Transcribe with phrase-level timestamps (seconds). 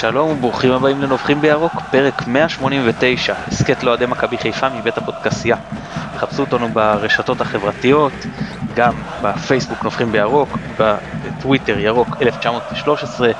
[0.00, 5.56] שלום וברוכים הבאים לנובחים בירוק, פרק 189, הסכת לאוהדי מכבי חיפה מבית הפודקסייה.
[6.16, 8.12] חפשו אותנו ברשתות החברתיות,
[8.74, 13.30] גם בפייסבוק נובחים בירוק, בטוויטר ירוק 1913,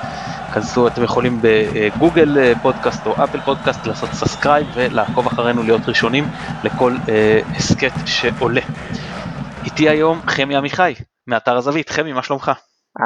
[0.54, 6.24] כנסו אתם יכולים בגוגל אה, פודקאסט או Apple Podcast לעשות subscribe ולעקוב אחרינו להיות ראשונים
[6.64, 8.62] לכל אה, הסכת שעולה.
[9.64, 10.94] איתי היום חמי עמיחי,
[11.26, 12.50] מאתר הזווית, חמי מה שלומך?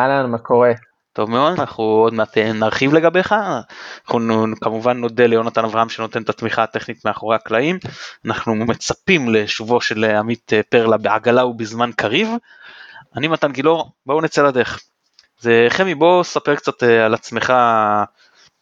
[0.00, 0.72] אהלן, מה קורה?
[1.12, 6.28] טוב מאוד, אנחנו עוד מעט אה, נרחיב לגביך, אנחנו כמובן נודה ליונתן אברהם שנותן את
[6.28, 7.78] התמיכה הטכנית מאחורי הקלעים,
[8.24, 12.28] אנחנו מצפים לשובו של עמית אה, פרלה בעגלה ובזמן קריב,
[13.16, 14.80] אני מתן גילאור, בואו נצא לדרך.
[15.38, 17.52] זה חמי בוא ספר קצת אה, על עצמך,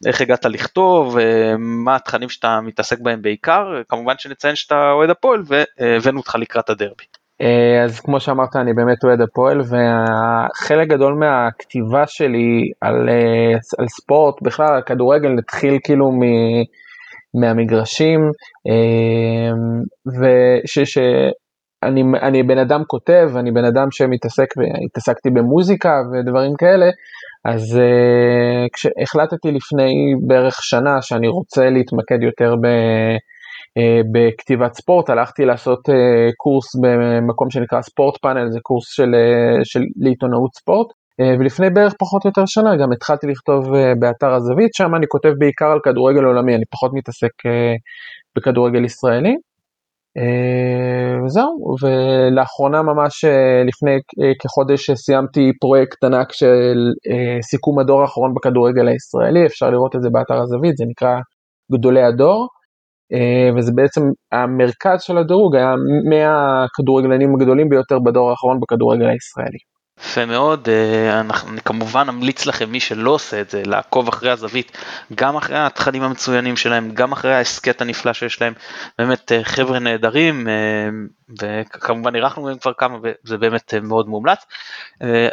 [0.07, 1.17] איך הגעת לכתוב,
[1.57, 7.03] מה התכנים שאתה מתעסק בהם בעיקר, כמובן שנציין שאתה אוהד הפועל והבאנו אותך לקראת הדרבי.
[7.41, 13.87] אה, אז כמו שאמרת אני באמת אוהד הפועל וחלק גדול מהכתיבה שלי על, אה, על
[13.87, 16.21] ספורט בכלל על כדורגל התחיל כאילו מ,
[17.41, 18.19] מהמגרשים
[18.67, 19.51] אה,
[20.19, 24.47] ושאני אני בן אדם כותב אני בן אדם שמתעסק
[24.85, 26.85] התעסקתי במוזיקה ודברים כאלה
[27.45, 27.79] אז
[28.73, 29.93] כשהחלטתי לפני
[30.27, 32.67] בערך שנה שאני רוצה להתמקד יותר ב...
[33.77, 39.65] אה, בכתיבת ספורט, הלכתי לעשות אה, קורס במקום שנקרא ספורט פאנל, זה קורס של, אה,
[39.65, 40.87] של לעיתונאות ספורט,
[41.39, 43.65] ולפני בערך פחות או יותר שנה גם התחלתי לכתוב
[43.99, 47.31] באתר הזווית, שם אני כותב בעיקר על כדורגל עולמי, אני פחות מתעסק
[48.35, 49.35] בכדורגל ישראלי.
[51.25, 53.25] וזהו, ולאחרונה ממש
[53.67, 53.91] לפני
[54.41, 56.77] כחודש סיימתי פרויקט ענק של
[57.41, 61.15] סיכום הדור האחרון בכדורגל הישראלי, אפשר לראות את זה באתר הזווית, זה נקרא
[61.71, 62.47] גדולי הדור.
[63.13, 65.75] אה, וזה בעצם המרכז של הדירוג היה
[66.09, 69.57] מהכדורגלנים הגדולים ביותר בדור האחרון בכדורגל הישראלי.
[69.99, 74.77] יפה מאוד, אה, אני כמובן אמליץ לכם מי שלא עושה את זה לעקוב אחרי הזווית,
[75.15, 78.53] גם אחרי התכנים המצוינים שלהם, גם אחרי ההסכת הנפלא שיש להם,
[78.99, 80.47] באמת אה, חבר'ה נהדרים
[81.41, 84.45] וכמובן אירחנו מהם כבר כמה וזה באמת מאוד מומלץ.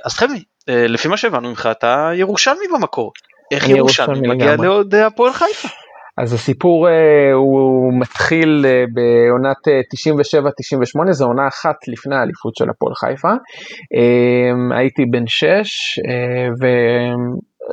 [0.05, 3.13] אז חמי, לפי מה שהבנו ממך אתה ירושלמי במקור,
[3.51, 5.69] איך ירושלמי מגיע לעוד הפועל חיפה?
[6.19, 6.91] אז הסיפור uh,
[7.35, 13.33] הוא מתחיל uh, בעונת uh, 97-98, זו עונה אחת לפני האליפות של הפועל חיפה.
[14.77, 15.53] הייתי בן 6 uh,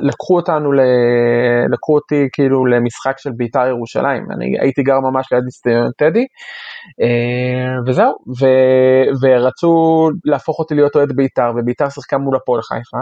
[0.02, 0.80] ולקחו אותנו, ל...
[1.72, 6.24] לקחו אותי כאילו למשחק של בית"ר ירושלים, אני הייתי גר ממש ליד איסטדיון טדי,
[7.02, 8.46] uh, וזהו, ו...
[9.22, 9.74] ורצו
[10.24, 12.98] להפוך אותי להיות אוהד בית"ר, ובית"ר שיחקה מול הפועל חיפה,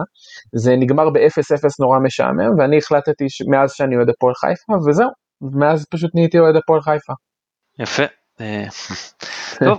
[0.55, 3.43] זה נגמר ב-0-0 נורא משעמם, ואני החלטתי ש...
[3.51, 5.09] מאז שאני אוהד הפועל חיפה, וזהו.
[5.61, 7.13] מאז פשוט נהייתי אוהד הפועל חיפה.
[7.79, 8.22] יפה.
[8.43, 8.65] אה,
[9.65, 9.79] טוב,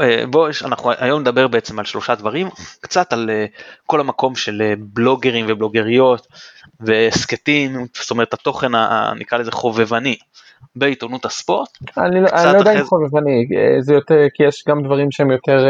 [0.00, 2.48] אה, בוא, אנחנו היום נדבר בעצם על שלושה דברים,
[2.80, 3.46] קצת על אה,
[3.86, 6.26] כל המקום של בלוגרים ובלוגריות
[6.80, 8.72] והסכתים, זאת אומרת התוכן
[9.18, 10.16] נקרא לזה חובבני
[10.76, 11.68] בעיתונות הספורט.
[11.98, 13.48] אני, לא, אני לא יודע אם חובבני,
[13.80, 15.66] זה יותר, כי יש גם דברים שהם יותר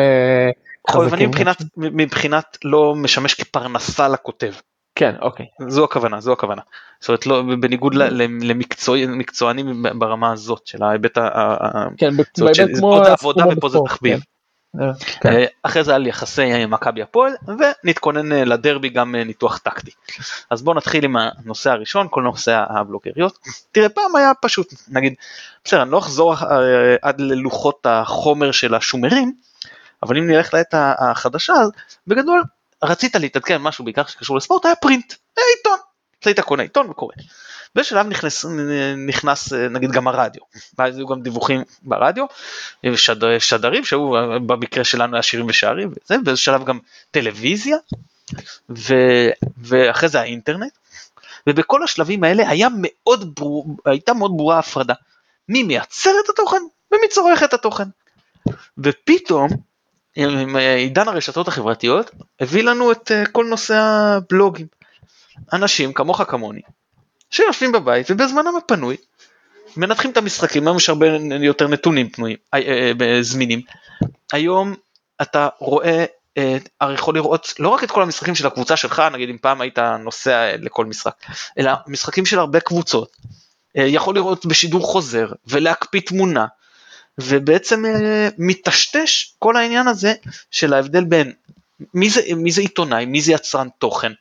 [0.91, 4.53] חובבני מבחינת, מבחינת לא משמש כפרנסה לכותב.
[5.00, 5.47] כן, אוקיי.
[5.69, 6.62] זו הכוונה, זו הכוונה.
[7.00, 7.94] זאת אומרת, לא, בניגוד
[8.94, 11.59] למקצוענים ברמה הזאת של ההיבט ה...
[11.97, 12.94] כן, בהיבט כמו...
[12.94, 14.21] עוד העבודה ופה זה תחביב.
[14.78, 14.91] כן.
[15.21, 15.33] כן.
[15.33, 17.33] אה, אחרי זה על יחסי מכבי הפועל
[17.84, 19.91] ונתכונן אה, לדרבי גם אה, ניתוח טקטי.
[20.50, 23.39] אז בואו נתחיל עם הנושא הראשון, כל נושא הבלוגריות.
[23.72, 25.15] תראה פעם היה פשוט, נגיד,
[25.65, 26.34] בסדר אני לא אחזור
[27.03, 29.33] עד ללוחות החומר של השומרים,
[30.03, 31.71] אבל אם נלך לעת החדשה אז
[32.06, 32.43] בגדול
[32.84, 35.78] רצית להתעדכן משהו בעיקר שקשור לספורט היה פרינט, היה עיתון,
[36.24, 37.14] היית קונה עיתון וקורא.
[37.74, 38.44] בשלב נכנס,
[39.06, 40.42] נכנס נגיד גם הרדיו,
[40.78, 42.24] ואז היו גם דיווחים ברדיו,
[42.94, 44.10] שד, שדרים שהיו
[44.46, 46.78] במקרה שלנו היה שירים ושערים, וזה, באיזה שלב גם
[47.10, 47.76] טלוויזיה,
[48.70, 48.94] ו,
[49.58, 50.72] ואחרי זה האינטרנט,
[51.47, 54.94] ובכל השלבים האלה היה מאוד ברור, הייתה מאוד ברורה הפרדה,
[55.48, 56.62] מי מייצר את התוכן
[56.92, 57.88] ומי צורך את התוכן.
[58.78, 59.48] ופתאום
[60.28, 64.67] עם עידן הרשתות החברתיות הביא לנו את אה, כל נושא הבלוגים.
[65.53, 66.61] אנשים כמוך כמוני
[67.31, 68.97] שיושבים בבית ובזמנם הפנוי
[69.77, 71.07] מנתחים את המשחקים, היום יש הרבה
[71.41, 73.61] יותר נתונים פנויים, אה, אה, זמינים.
[74.33, 74.75] היום
[75.22, 76.05] אתה רואה,
[76.81, 79.78] הרי יכול לראות לא רק את כל המשחקים של הקבוצה שלך, נגיד אם פעם היית
[79.78, 81.13] נוסע לכל משחק,
[81.59, 83.17] אלא משחקים של הרבה קבוצות.
[83.75, 86.47] יכול לראות בשידור חוזר ולהקפיא תמונה
[87.22, 90.15] ובעצם אה, מטשטש כל העניין הזה
[90.51, 91.33] של ההבדל בין
[91.95, 94.13] מי זה, מי זה עיתונאי, מי זה יצרן תוכן.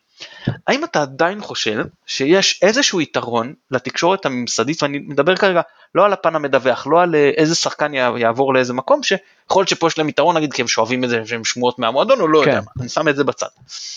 [0.68, 5.62] האם אתה עדיין חושב שיש איזשהו יתרון לתקשורת הממסדית, ואני מדבר כרגע
[5.96, 9.88] לא על הפן המדווח, לא על אה, איזה שחקן יעבור לאיזה מקום, שיכול להיות שפה
[9.88, 12.50] יש להם יתרון נגיד כי הם שואבים את זה שהם שמועות מהמועדון או לא כן.
[12.50, 13.48] יודע מה, אני שם את זה בצד.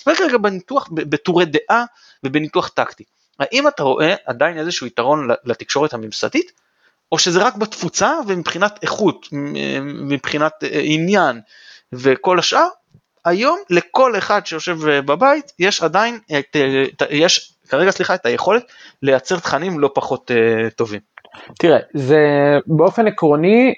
[0.07, 1.85] וכרגע בניתוח, בטורי דעה
[2.25, 3.05] ובניתוח טקטי.
[3.39, 6.53] האם אתה רואה עדיין איזשהו יתרון לתקשורת הממסדית,
[7.12, 9.29] או שזה רק בתפוצה ומבחינת איכות,
[10.09, 11.41] מבחינת אה, עניין
[11.93, 12.69] וכל השאר,
[13.25, 16.56] היום לכל אחד שיושב אה, בבית יש עדיין, את,
[17.11, 18.62] יש כרגע סליחה את היכולת
[19.03, 20.31] לייצר תכנים לא פחות
[20.76, 21.00] טובים.
[21.59, 22.19] תראה, זה
[22.67, 23.75] באופן עקרוני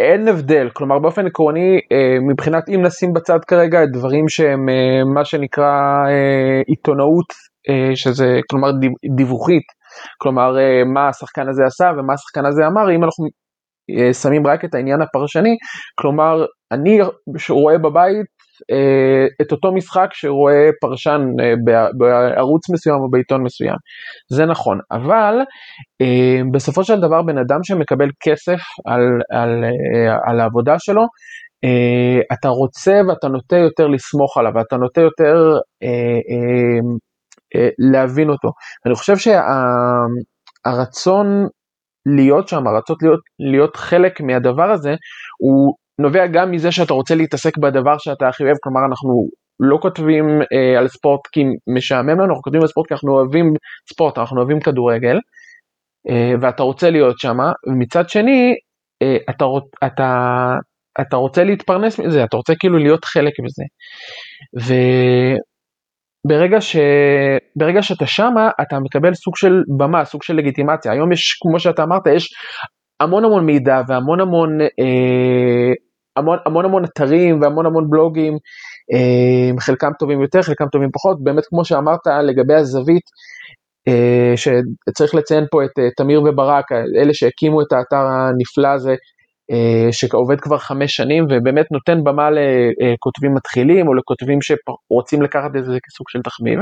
[0.00, 5.04] אין הבדל, כלומר באופן עקרוני אה, מבחינת אם נשים בצד כרגע את דברים שהם אה,
[5.14, 5.72] מה שנקרא
[6.08, 7.50] אה, עיתונאות,
[7.94, 8.68] שזה כלומר
[9.16, 9.62] דיווחית,
[10.18, 10.56] כלומר
[10.94, 13.26] מה השחקן הזה עשה ומה השחקן הזה אמר, אם אנחנו
[14.12, 15.56] שמים רק את העניין הפרשני,
[16.00, 16.98] כלומר אני
[17.50, 18.26] רואה בבית
[18.70, 21.54] אה, את אותו משחק שרואה פרשן אה,
[21.98, 23.76] בערוץ מסוים או בעיתון מסוים.
[24.32, 25.34] זה נכון, אבל
[26.02, 29.64] אה, בסופו של דבר בן אדם שמקבל כסף על, על,
[30.28, 31.02] על העבודה שלו,
[32.32, 35.58] אתה רוצה ואתה נוטה יותר לסמוך עליו, ואתה נוטה יותר
[37.92, 38.48] להבין אותו.
[38.86, 39.16] אני חושב
[40.66, 41.46] שהרצון
[42.06, 43.20] להיות שם, הרצון להיות,
[43.52, 44.94] להיות חלק מהדבר הזה,
[45.38, 49.28] הוא נובע גם מזה שאתה רוצה להתעסק בדבר שאתה הכי אוהב, כלומר אנחנו
[49.60, 51.44] לא כותבים אה, על ספורט כי
[51.74, 53.54] משעמם לנו, אנחנו כותבים על ספורט כי אנחנו אוהבים
[53.92, 55.18] ספורט, אנחנו אוהבים כדורגל,
[56.10, 57.36] אה, ואתה רוצה להיות שם,
[57.66, 58.54] ומצד שני,
[59.02, 59.44] אה, אתה,
[59.86, 60.54] אתה,
[61.00, 63.64] אתה רוצה להתפרנס מזה, אתה רוצה כאילו להיות חלק מזה.
[66.26, 66.76] וברגע ש...
[67.56, 70.92] ברגע שאתה שמה, אתה מקבל סוג של במה, סוג של לגיטימציה.
[70.92, 72.28] היום יש, כמו שאתה אמרת, יש
[73.00, 75.72] המון המון מידע והמון המון אה,
[76.16, 78.32] המון המון המון אתרים והמון המון בלוגים,
[78.92, 83.02] אה, חלקם טובים יותר, חלקם טובים פחות, באמת כמו שאמרת לגבי הזווית,
[83.88, 88.94] אה, שצריך לציין פה את אה, תמיר וברק, אלה שהקימו את האתר הנפלא הזה,
[89.92, 95.78] שעובד כבר חמש שנים ובאמת נותן במה לכותבים מתחילים או לכותבים שרוצים לקחת את זה
[95.86, 96.58] כסוג של תחביב.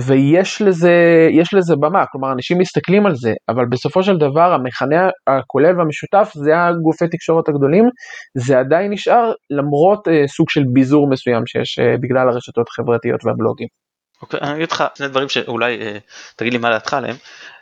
[0.00, 5.78] ויש לזה, לזה במה, כלומר אנשים מסתכלים על זה, אבל בסופו של דבר המכנה הכולל
[5.78, 7.84] והמשותף זה הגופי תקשורת הגדולים,
[8.34, 13.68] זה עדיין נשאר למרות אה, סוג של ביזור מסוים שיש אה, בגלל הרשתות החברתיות והבלוגים.
[14.22, 15.98] אוקיי, אני אגיד לך שני דברים שאולי אה,
[16.36, 17.16] תגיד לי מה דעתך עליהם.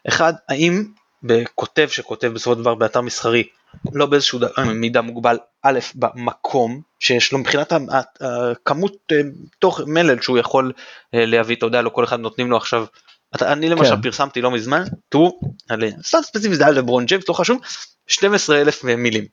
[0.09, 0.85] אחד, האם
[1.27, 3.49] בכותב שכותב בסופו של דבר באתר מסחרי,
[3.93, 4.39] לא באיזשהו
[4.75, 7.73] מידע מוגבל, א', במקום שיש לו מבחינת
[8.21, 9.17] הכמות אה,
[9.59, 10.73] תוך מלל שהוא יכול
[11.15, 12.87] אה, להביא, אתה יודע, לא כל אחד נותנים לו עכשיו,
[13.43, 14.03] אני למשל כן.
[14.03, 15.41] פרסמתי לא מזמן, תראו,
[16.03, 17.61] סתם ספציפית זה היה לברון ג'יימס, לא חשוב,
[18.07, 19.25] 12 אלף מילים.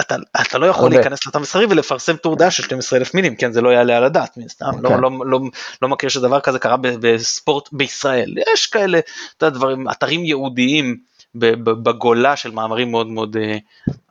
[0.00, 3.52] אתה, אתה לא יכול להיכנס לאתר מסחרי ולפרסם טור דעה של 12 אלף מילים, כן
[3.52, 5.00] זה לא יעלה על הדעת, מן הסתם, לא, כן.
[5.00, 5.40] לא, לא, לא,
[5.82, 8.98] לא מכיר שדבר כזה קרה בספורט בישראל, יש כאלה,
[9.36, 10.96] אתה יודע, דברים, אתרים ייעודיים
[11.34, 13.58] בגולף של מאמרים מאוד מאוד אה,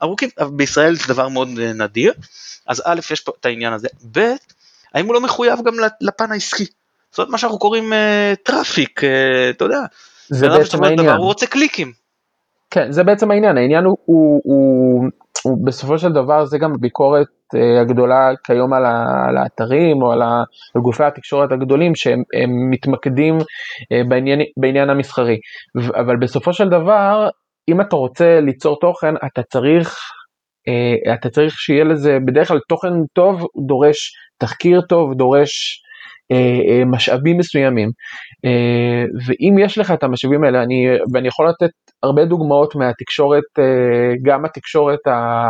[0.02, 2.12] ארוכים, אבל בישראל זה דבר מאוד אה, נדיר,
[2.66, 4.32] אז א', יש פה את העניין הזה, ב',
[4.94, 6.66] האם הוא לא מחויב גם לפן העסקי,
[7.10, 7.92] זאת אומרת מה שאנחנו קוראים
[8.42, 9.00] traffic,
[9.50, 9.80] אתה יודע,
[10.28, 11.92] זה בעצם העניין, דבר, הוא רוצה קליקים.
[12.70, 15.04] כן, זה בעצם העניין, העניין הוא, הוא, הוא
[15.64, 18.86] בסופו של דבר זה גם ביקורת אה, הגדולה כיום על,
[19.28, 20.22] על האתרים או על,
[20.82, 22.22] גופי התקשורת הגדולים שהם
[22.70, 23.38] מתמקדים
[23.92, 25.36] אה, בעניין, בעניין המסחרי.
[25.94, 27.28] אבל בסופו של דבר,
[27.68, 29.98] אם אתה רוצה ליצור תוכן, אתה צריך,
[30.68, 35.82] אה, אתה צריך שיהיה לזה, בדרך כלל תוכן טוב דורש תחקיר טוב, דורש
[36.86, 37.90] משאבים מסוימים.
[39.26, 41.70] ואם יש לך את המשאבים האלה, אני, ואני יכול לתת
[42.02, 45.48] הרבה דוגמאות מהתקשורת, אה, גם התקשורת אה,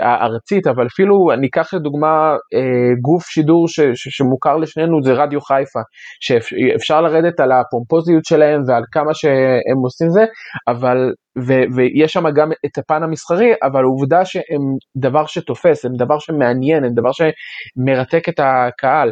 [0.00, 5.40] הארצית, אבל אפילו אני אקח לדוגמה אה, גוף שידור ש, ש, שמוכר לשנינו זה רדיו
[5.40, 5.80] חיפה,
[6.20, 10.24] שאפשר לרדת על הפומפוזיות שלהם ועל כמה שהם עושים זה,
[10.68, 11.12] אבל,
[11.46, 14.62] ו, ויש שם גם את הפן המסחרי, אבל העובדה שהם
[14.96, 19.10] דבר שתופס, הם דבר שמעניין, הם דבר שמרתק את הקהל.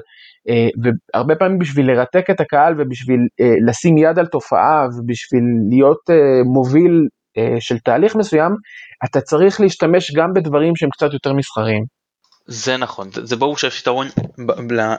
[0.49, 6.11] אה, והרבה פעמים בשביל לרתק את הקהל ובשביל אה, לשים יד על תופעה ובשביל להיות
[6.11, 7.09] אה, מוביל
[7.61, 8.51] של תהליך מסוים,
[9.05, 11.85] אתה צריך להשתמש גם בדברים שהם קצת יותר מסחריים.
[12.47, 14.09] זה נכון, זה ברור שיש יתרון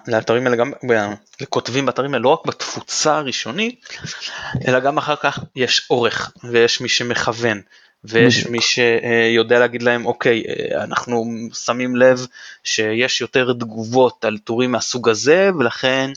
[0.08, 0.72] לאתרים האלה, גם
[1.42, 3.86] לכותבים באתרים האלה, לא רק בתפוצה הראשונית,
[4.68, 7.62] אלא גם אחר כך יש עורך ויש מי שמכוון
[8.04, 10.44] ויש מי שיודע להגיד להם אוקיי
[10.76, 12.26] אנחנו שמים לב
[12.64, 16.12] שיש יותר תגובות על טורים מהסוג הזה ולכן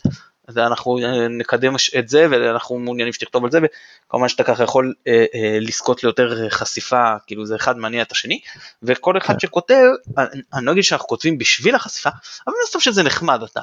[0.57, 0.99] אנחנו
[1.31, 6.05] נקדם את זה ואנחנו מעוניינים שתכתוב על זה וכמובן שאתה ככה יכול אה, אה, לזכות
[6.05, 8.41] ליותר חשיפה כאילו זה אחד מניע את השני
[8.83, 9.41] וכל אחד כן.
[9.41, 9.85] שכותב
[10.55, 12.11] אני לא אגיד שאנחנו כותבים בשביל החשיפה
[12.47, 13.61] אבל אני חושב שזה נחמד אתה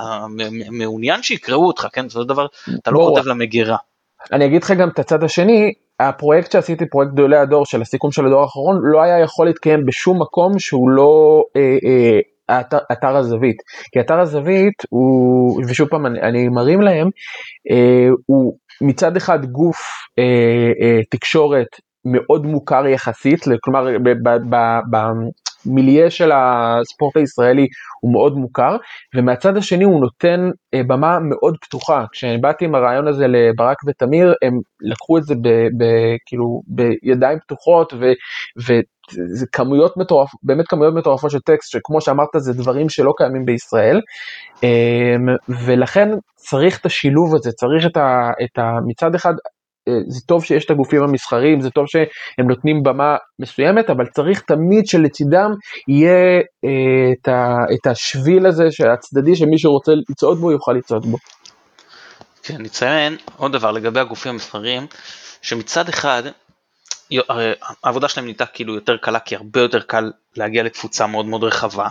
[0.71, 2.45] מעוניין שיקראו אותך כן זה דבר
[2.79, 3.77] אתה לא כותב למגירה.
[4.31, 8.25] אני אגיד לך גם את הצד השני הפרויקט שעשיתי, פרויקט גדולי הדור של הסיכום של
[8.25, 12.19] הדור האחרון, לא היה יכול להתקיים בשום מקום שהוא לא אה, אה,
[12.51, 13.57] אתר, אתר הזווית.
[13.93, 17.09] כי אתר הזווית הוא, ושוב פעם אני, אני מרים להם,
[17.71, 19.77] אה, הוא מצד אחד גוף
[20.19, 20.23] אה,
[20.81, 21.67] אה, תקשורת
[22.05, 23.87] מאוד מוכר יחסית, כלומר
[24.91, 27.67] במיליה של הספורט הישראלי
[28.01, 28.77] הוא מאוד מוכר,
[29.15, 32.05] ומהצד השני הוא נותן אה, במה מאוד פתוחה.
[32.11, 35.85] כשבאתי עם הרעיון הזה לברק ותמיר, הם לקחו את זה ב, ב,
[36.25, 38.05] כאילו בידיים פתוחות, ו,
[39.17, 44.01] וזה כמויות מטורפות, באמת כמויות מטורפות של טקסט, שכמו שאמרת זה דברים שלא קיימים בישראל,
[44.63, 44.69] אמ,
[45.65, 49.33] ולכן צריך את השילוב הזה, צריך את ה, את ה מצד אחד
[49.87, 54.41] אה, זה טוב שיש את הגופים המסחריים, זה טוב שהם נותנים במה מסוימת, אבל צריך
[54.41, 55.51] תמיד שלצידם
[55.87, 61.17] יהיה אה, את, ה, את השביל הזה, הצדדי, שמי שרוצה לצעוד בו יוכל לצעוד בו.
[62.43, 64.87] כן, נציין עוד דבר לגבי הגופים המסחריים,
[65.41, 66.23] שמצד אחד,
[67.29, 67.51] הרי
[67.83, 71.87] העבודה שלהם נהייתה כאילו יותר קלה, כי הרבה יותר קל להגיע לתפוצה מאוד מאוד רחבה,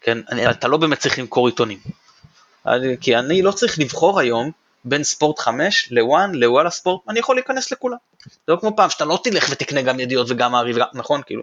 [0.00, 0.18] כן,
[0.50, 1.78] אתה לא באמת צריך למכור עיתונים,
[3.00, 4.50] כי אני לא צריך לבחור היום
[4.84, 7.96] בין ספורט 5 לוואן, לוואלה ספורט, אני יכול להיכנס לכולם.
[8.24, 11.20] זה לא כמו פעם, שאתה לא תלך ותקנה גם ידיעות וגם מעריב, נכון?
[11.26, 11.42] כאילו.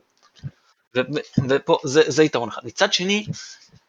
[1.50, 2.62] ופה זה, זה יתרון אחד.
[2.66, 3.26] מצד שני,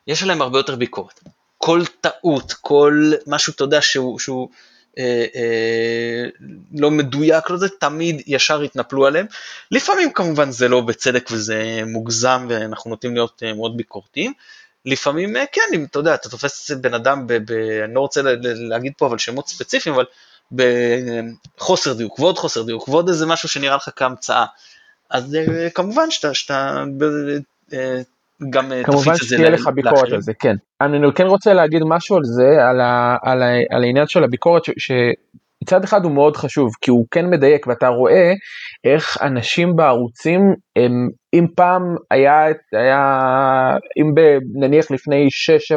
[0.07, 1.21] יש עליהם הרבה יותר ביקורת.
[1.59, 4.49] כל טעות, כל משהו, אתה יודע, שהוא, שהוא
[4.99, 6.25] אה, אה,
[6.75, 9.27] לא מדויק לזה, תמיד ישר יתנפלו עליהם.
[9.71, 14.33] לפעמים כמובן זה לא בצדק וזה מוגזם ואנחנו נוטים להיות אה, מאוד ביקורתיים.
[14.85, 17.53] לפעמים כן, אם אתה יודע, אתה תופס בן אדם, ב, ב,
[17.85, 20.05] אני לא רוצה להגיד פה אבל שמות ספציפיים, אבל
[20.53, 24.45] בחוסר דיוק, ועוד חוסר דיוק, ועוד איזה משהו שנראה לך כהמצאה.
[25.11, 25.37] אז
[25.75, 26.85] כמובן שאתה, שאתה
[28.43, 30.55] אה, גם כמובן שתהיה לך ביקורת על זה, כן.
[30.81, 34.65] אני כן רוצה להגיד משהו על זה, על, ה, על, ה, על העניין של הביקורת,
[34.65, 38.33] ש, שמצד אחד הוא מאוד חשוב, כי הוא כן מדייק, ואתה רואה
[38.85, 40.41] איך אנשים בערוצים
[40.77, 43.03] הם אם פעם היה, היה
[43.99, 44.21] אם ב,
[44.65, 45.29] נניח לפני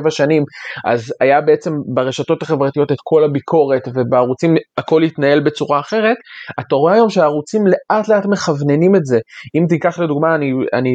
[0.05, 0.43] 6-7 שנים,
[0.85, 6.17] אז היה בעצם ברשתות החברתיות את כל הביקורת ובערוצים הכל התנהל בצורה אחרת,
[6.59, 9.19] אתה רואה היום שהערוצים לאט לאט מכווננים את זה.
[9.55, 10.93] אם תיקח לדוגמה, אני, אני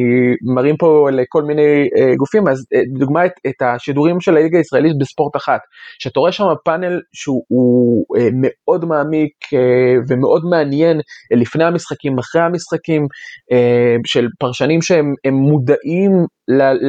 [0.55, 4.97] מרים פה לכל מיני אה, גופים, אז אה, דוגמה את, את השידורים של הליגה הישראלית
[4.99, 5.59] בספורט אחת,
[5.99, 12.41] שאתה רואה שם פאנל שהוא אה, מאוד מעמיק אה, ומאוד מעניין אה, לפני המשחקים, אחרי
[12.41, 13.07] המשחקים,
[13.51, 16.11] אה, של פרשנים שהם מודעים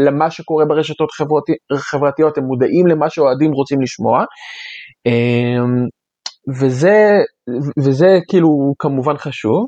[0.07, 4.25] למה שקורה ברשתות חברתי, חברתיות, הם מודעים למה שאוהדים רוצים לשמוע.
[5.07, 5.87] אמ,
[6.61, 7.19] וזה,
[7.79, 8.49] וזה כאילו
[8.79, 9.67] כמובן חשוב.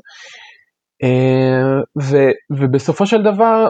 [1.03, 2.17] אמ, ו,
[2.59, 3.69] ובסופו של דבר,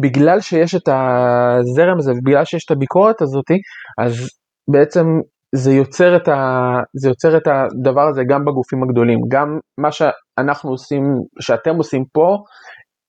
[0.00, 3.58] בגלל שיש את הזרם הזה ובגלל שיש את הביקורת הזאתי,
[3.98, 4.28] אז
[4.70, 5.06] בעצם
[5.54, 11.02] זה יוצר, ה, זה יוצר את הדבר הזה גם בגופים הגדולים, גם מה שאנחנו עושים,
[11.40, 12.36] שאתם עושים פה,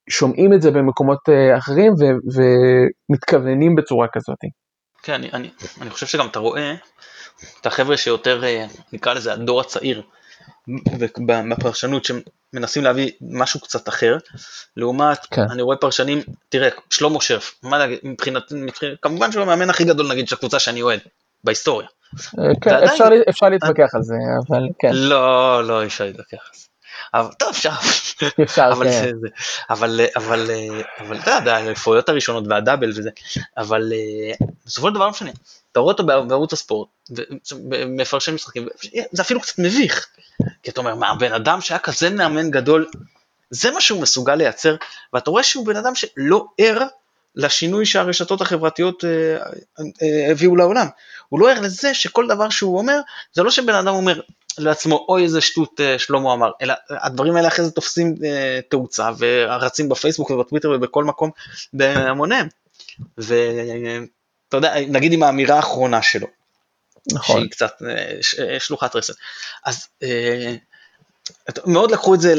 [0.10, 2.04] שומעים את זה במקומות אה, אחרים ו,
[3.10, 4.38] ומתכווננים בצורה כזאת.
[5.04, 5.50] כן, אני, אני,
[5.82, 6.76] אני חושב שגם אתה רואה
[7.62, 10.02] את החבר'ה שיותר, אה, נקרא לזה הדור הצעיר,
[11.50, 14.18] בפרשנות שמנסים להביא משהו קצת אחר,
[14.78, 15.46] לעומת, כן.
[15.52, 20.12] אני רואה פרשנים, תראה, שלמה שרף, מה להגיד, מבחינת, מבחינת, כמובן שהוא המאמן הכי גדול
[20.12, 21.00] נגיד של הקבוצה שאני אוהד,
[21.44, 21.88] בהיסטוריה.
[22.40, 24.16] אה, כן, אפשר, אפשר להתווכח על זה,
[24.48, 24.90] אבל כן.
[24.94, 26.68] לא, לא, אי אפשר להתווכח על זה.
[27.20, 27.72] אבל טוב, אפשר.
[28.44, 29.12] אפשר, אבל, כן.
[29.22, 29.28] זה,
[29.70, 30.52] אבל, אבל,
[31.00, 33.10] אבל אתה יודע, האליפויות הראשונות והדאבל וזה,
[33.58, 33.94] אבל
[34.66, 35.32] בסופו של דבר לא משנה.
[35.72, 36.90] אתה רואה אותו בערוץ הספורט,
[37.88, 38.68] מפרשן משחקים,
[39.12, 40.08] זה אפילו קצת מביך.
[40.64, 42.88] כי אתה אומר, מה, בן אדם שהיה כזה מאמן גדול,
[43.50, 44.76] זה מה שהוא מסוגל לייצר,
[45.14, 46.84] ואתה רואה שהוא בן אדם שלא ער
[47.36, 49.38] לשינוי שהרשתות החברתיות אה,
[49.80, 50.88] אה, הביאו לעולם.
[51.30, 53.00] הוא לא ער לזה שכל דבר שהוא אומר,
[53.34, 54.22] זה לא שבן אדם אומר,
[54.58, 59.10] לעצמו, אוי איזה שטות אה, שלמה אמר, אלא הדברים האלה אחרי זה תופסים אה, תאוצה
[59.18, 61.32] ורצים בפייסבוק ובטוויטר ובכל מקום
[61.74, 62.48] בהמוניהם.
[63.18, 66.28] ואתה יודע, נגיד עם האמירה האחרונה שלו,
[67.14, 67.40] נכון.
[67.40, 69.14] שהיא קצת אה, שלוחת רסן.
[69.66, 69.88] אז
[71.66, 72.36] מאוד לקחו את זה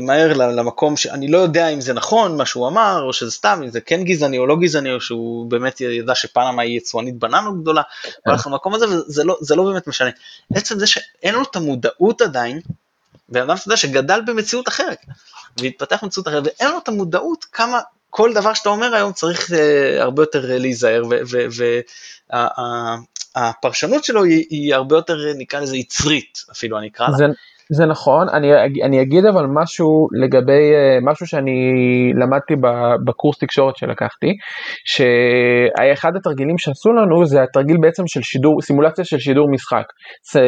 [0.00, 3.70] מהר למקום שאני לא יודע אם זה נכון מה שהוא אמר, או שזה סתם, אם
[3.70, 7.82] זה כן גזעני או לא גזעני, או שהוא באמת ידע שפנמה היא יצואנית בננות גדולה,
[8.26, 10.10] הלך למקום הזה, וזה לא, לא באמת משנה.
[10.54, 12.60] עצם זה שאין לו את המודעות עדיין,
[13.28, 14.98] בן אדם שאתה יודע שגדל במציאות אחרת,
[15.56, 17.80] והתפתח במציאות אחרת, ואין לו את המודעות כמה
[18.10, 19.54] כל דבר שאתה אומר היום צריך uh,
[20.00, 21.02] הרבה יותר uh, להיזהר,
[23.36, 27.16] והפרשנות שלו היא, היא הרבה יותר, נקרא לזה, יצרית, אפילו אני אקרא לה.
[27.76, 28.48] זה נכון, אני,
[28.84, 31.52] אני אגיד אבל משהו לגבי, אה, משהו שאני
[32.20, 32.54] למדתי
[33.06, 34.26] בקורס תקשורת שלקחתי,
[34.84, 39.84] שאחד התרגילים שעשו לנו זה התרגיל בעצם של שידור, סימולציה של שידור משחק.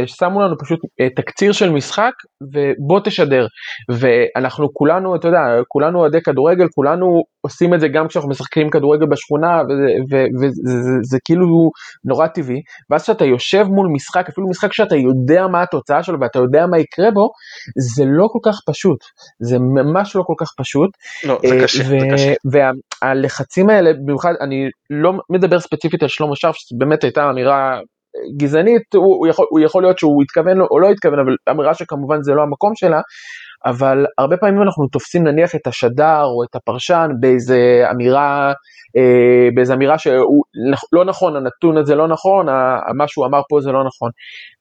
[0.06, 2.12] שמו לנו פשוט אה, תקציר של משחק
[2.52, 3.46] ובוא תשדר.
[3.98, 9.06] ואנחנו כולנו, אתה יודע, כולנו אוהדי כדורגל, כולנו עושים את זה גם כשאנחנו משחקים כדורגל
[9.06, 9.62] בשכונה,
[10.40, 11.46] וזה כאילו
[12.04, 12.60] נורא טבעי.
[12.90, 16.78] ואז כשאתה יושב מול משחק, אפילו משחק שאתה יודע מה התוצאה שלו ואתה יודע מה
[16.78, 17.30] יקרה בו,
[17.97, 18.99] זה לא כל כך פשוט,
[19.40, 20.90] זה ממש לא כל כך פשוט.
[21.25, 22.33] לא, זה קשה, ו- זה קשה.
[22.52, 27.80] והלחצים האלה, במיוחד, אני לא מדבר ספציפית על שלמה שרף, שבאמת הייתה אמירה
[28.37, 32.23] גזענית, הוא, הוא, יכול, הוא יכול להיות שהוא התכוון או לא התכוון, אבל אמירה שכמובן
[32.23, 33.00] זה לא המקום שלה,
[33.66, 38.52] אבל הרבה פעמים אנחנו תופסים נניח את השדר או את הפרשן באיזה אמירה,
[38.97, 40.44] אה, באיזה אמירה שהוא
[40.92, 42.47] לא נכון, הנתון הזה לא נכון,
[42.97, 44.11] מה שהוא אמר פה זה לא נכון.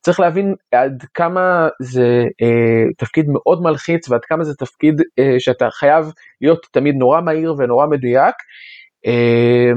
[0.02, 5.70] צריך להבין עד כמה זה אה, תפקיד מאוד מלחיץ ועד כמה זה תפקיד אה, שאתה
[5.72, 8.36] חייב להיות תמיד נורא מהיר ונורא מדויק.
[9.06, 9.72] אה,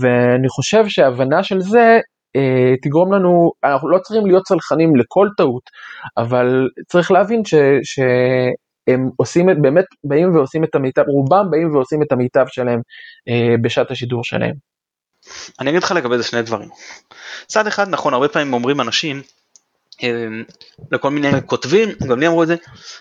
[0.00, 2.00] ואני חושב שהבנה של זה
[2.36, 5.62] אה, תגרום לנו, אנחנו לא צריכים להיות צלחנים לכל טעות,
[6.16, 7.54] אבל צריך להבין ש,
[8.88, 12.80] שהם עושים, את, באמת באים ועושים את המיטב, רובם באים ועושים את המיטב שלהם
[13.28, 14.54] אה, בשעת השידור שלהם.
[15.60, 16.68] אני אגיד לך לגבי זה שני דברים.
[17.46, 19.22] צד אחד נכון, הרבה פעמים אומרים אנשים,
[20.02, 20.26] אה,
[20.92, 22.56] לכל מיני כותבים, גם לי אמרו את זה,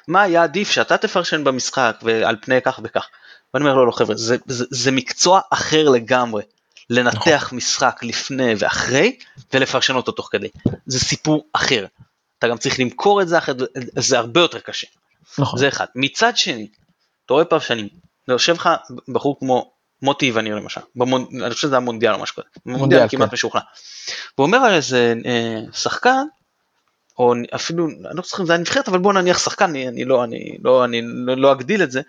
[0.08, 3.10] מה היה עדיף שאתה תפרשן במשחק ועל פני כך וכך.
[3.54, 6.44] ואני אומר לא לא חבר'ה זה, זה, זה מקצוע אחר לגמרי
[6.90, 7.58] לנתח נכון.
[7.58, 9.18] משחק לפני ואחרי
[9.54, 10.48] ולפרשן אותו תוך כדי.
[10.86, 11.86] זה סיפור אחר.
[12.40, 13.58] אתה גם צריך למכור את זה אחרת,
[13.96, 14.88] זה הרבה יותר קשה.
[15.38, 15.60] נכון.
[15.60, 15.86] זה אחד.
[15.96, 16.68] מצד שני,
[17.26, 17.90] אתה רואה פרשנים,
[18.28, 18.70] יושב לך
[19.08, 19.72] בחור כמו
[20.02, 21.26] מוטי וניר למשל, במונ...
[21.44, 23.34] אני חושב שזה המונדיאל או משהו כזה, במונדיאל כמעט כן.
[23.34, 23.62] משוכנע.
[24.38, 26.24] והוא אומר על איזה אה, שחקן,
[27.20, 30.06] או אפילו, אני לא זוכר אם זה היה נבחרת, אבל בוא נניח שחקן, אני, אני,
[30.06, 32.02] לא, אני, לא, אני לא, לא אגדיל את זה,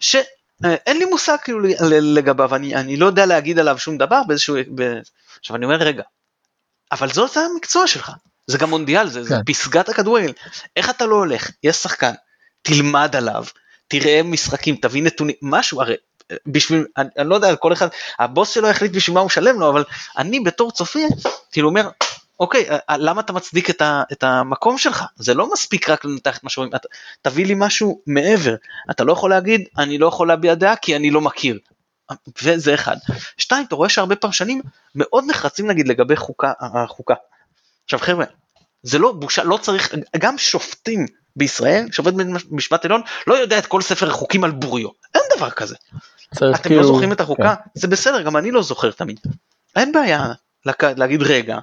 [0.00, 0.16] ש...
[0.64, 1.60] אה, לי מושג כאילו
[1.90, 4.56] לגביו, אני, אני לא יודע להגיד עליו שום דבר באיזשהו...
[4.74, 4.98] ב...
[5.40, 6.02] עכשיו אני אומר רגע,
[6.92, 8.12] אבל זאת המקצוע שלך,
[8.50, 9.24] זה גם מונדיאל, זה, כן.
[9.24, 10.32] זה פסגת הכדורגל,
[10.76, 12.12] איך אתה לא הולך, יש שחקן,
[12.62, 13.44] תלמד עליו,
[13.88, 15.94] תראה משחקים, תביא נתונים, משהו, הרי
[16.30, 19.60] אה, בשביל, אני, אני לא יודע, כל אחד, הבוס שלו יחליט בשביל מה הוא משלם
[19.60, 19.84] לו, אבל
[20.18, 21.00] אני בתור צופה,
[21.52, 21.88] כאילו אומר,
[22.40, 25.04] אוקיי, אה, אה, למה אתה מצדיק את, ה, את המקום שלך?
[25.16, 26.72] זה לא מספיק רק לנתח את מה שאומרים,
[27.22, 28.54] תביא לי משהו מעבר.
[28.90, 31.58] אתה לא יכול להגיד, אני לא יכול להביע דעה כי אני לא מכיר.
[32.42, 32.96] וזה אחד.
[33.36, 34.62] שתיים, אתה רואה שהרבה פרשנים
[34.94, 37.14] מאוד נחרצים נגיד לגבי חוקה, החוקה.
[37.90, 38.24] עכשיו חבר'ה,
[38.82, 42.12] זה לא בושה, לא צריך, גם שופטים בישראל, שופט
[42.50, 44.88] במשפט עליון, לא יודע את כל ספר החוקים על בוריו.
[45.14, 45.76] אין דבר כזה.
[46.32, 46.80] אתם לא כאילו...
[46.80, 47.54] לא זוכרים את החוקה?
[47.56, 47.70] כן.
[47.74, 49.20] זה בסדר, גם אני לא זוכר תמיד.
[49.76, 50.32] אין בעיה
[50.82, 51.58] להגיד רגע,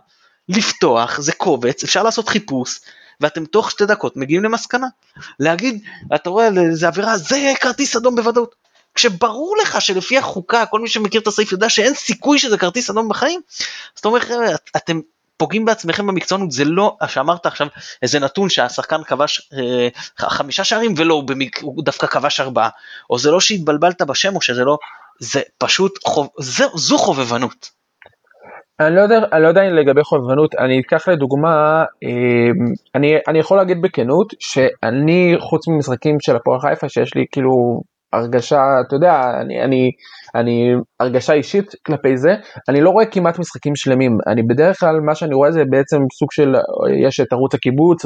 [0.49, 2.79] לפתוח, זה קובץ, אפשר לעשות חיפוש,
[3.21, 4.87] ואתם תוך שתי דקות מגיעים למסקנה.
[5.39, 5.83] להגיד,
[6.15, 8.55] אתה רואה, זה עבירה, זה כרטיס אדום בוודאות.
[8.95, 13.09] כשברור לך שלפי החוקה, כל מי שמכיר את הסעיף יודע שאין סיכוי שזה כרטיס אדום
[13.09, 13.41] בחיים,
[13.95, 14.99] אז אתה אומר, חבר'ה, אתם
[15.37, 17.67] פוגעים בעצמכם במקצוענות, זה לא, שאמרת עכשיו,
[18.01, 21.59] איזה נתון שהשחקן כבש אה, חמישה שערים ולא, הוא, במק...
[21.61, 22.69] הוא דווקא כבש ארבעה,
[23.09, 24.77] או זה לא שהתבלבלת בשם, או שזה לא,
[25.19, 26.27] זה פשוט, חוב...
[26.39, 27.77] זה, זו חובבנות.
[28.79, 33.57] אני לא יודע, אני לא יודע לגבי חובבנות, אני אקח לדוגמה, אמ, אני, אני יכול
[33.57, 37.81] להגיד בכנות שאני חוץ ממשחקים של הפועל חיפה שיש לי כאילו
[38.13, 39.91] הרגשה, אתה יודע, אני, אני,
[40.35, 42.35] אני הרגשה אישית כלפי זה,
[42.69, 46.31] אני לא רואה כמעט משחקים שלמים, אני בדרך כלל מה שאני רואה זה בעצם סוג
[46.31, 46.55] של,
[47.07, 48.05] יש את ערוץ הקיבוץ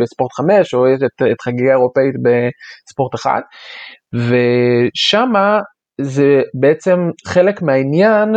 [0.00, 3.42] בספורט 5 או יש את, את חגיגה אירופאית בספורט 1,
[4.14, 5.60] ושמה
[6.00, 8.34] זה בעצם חלק מהעניין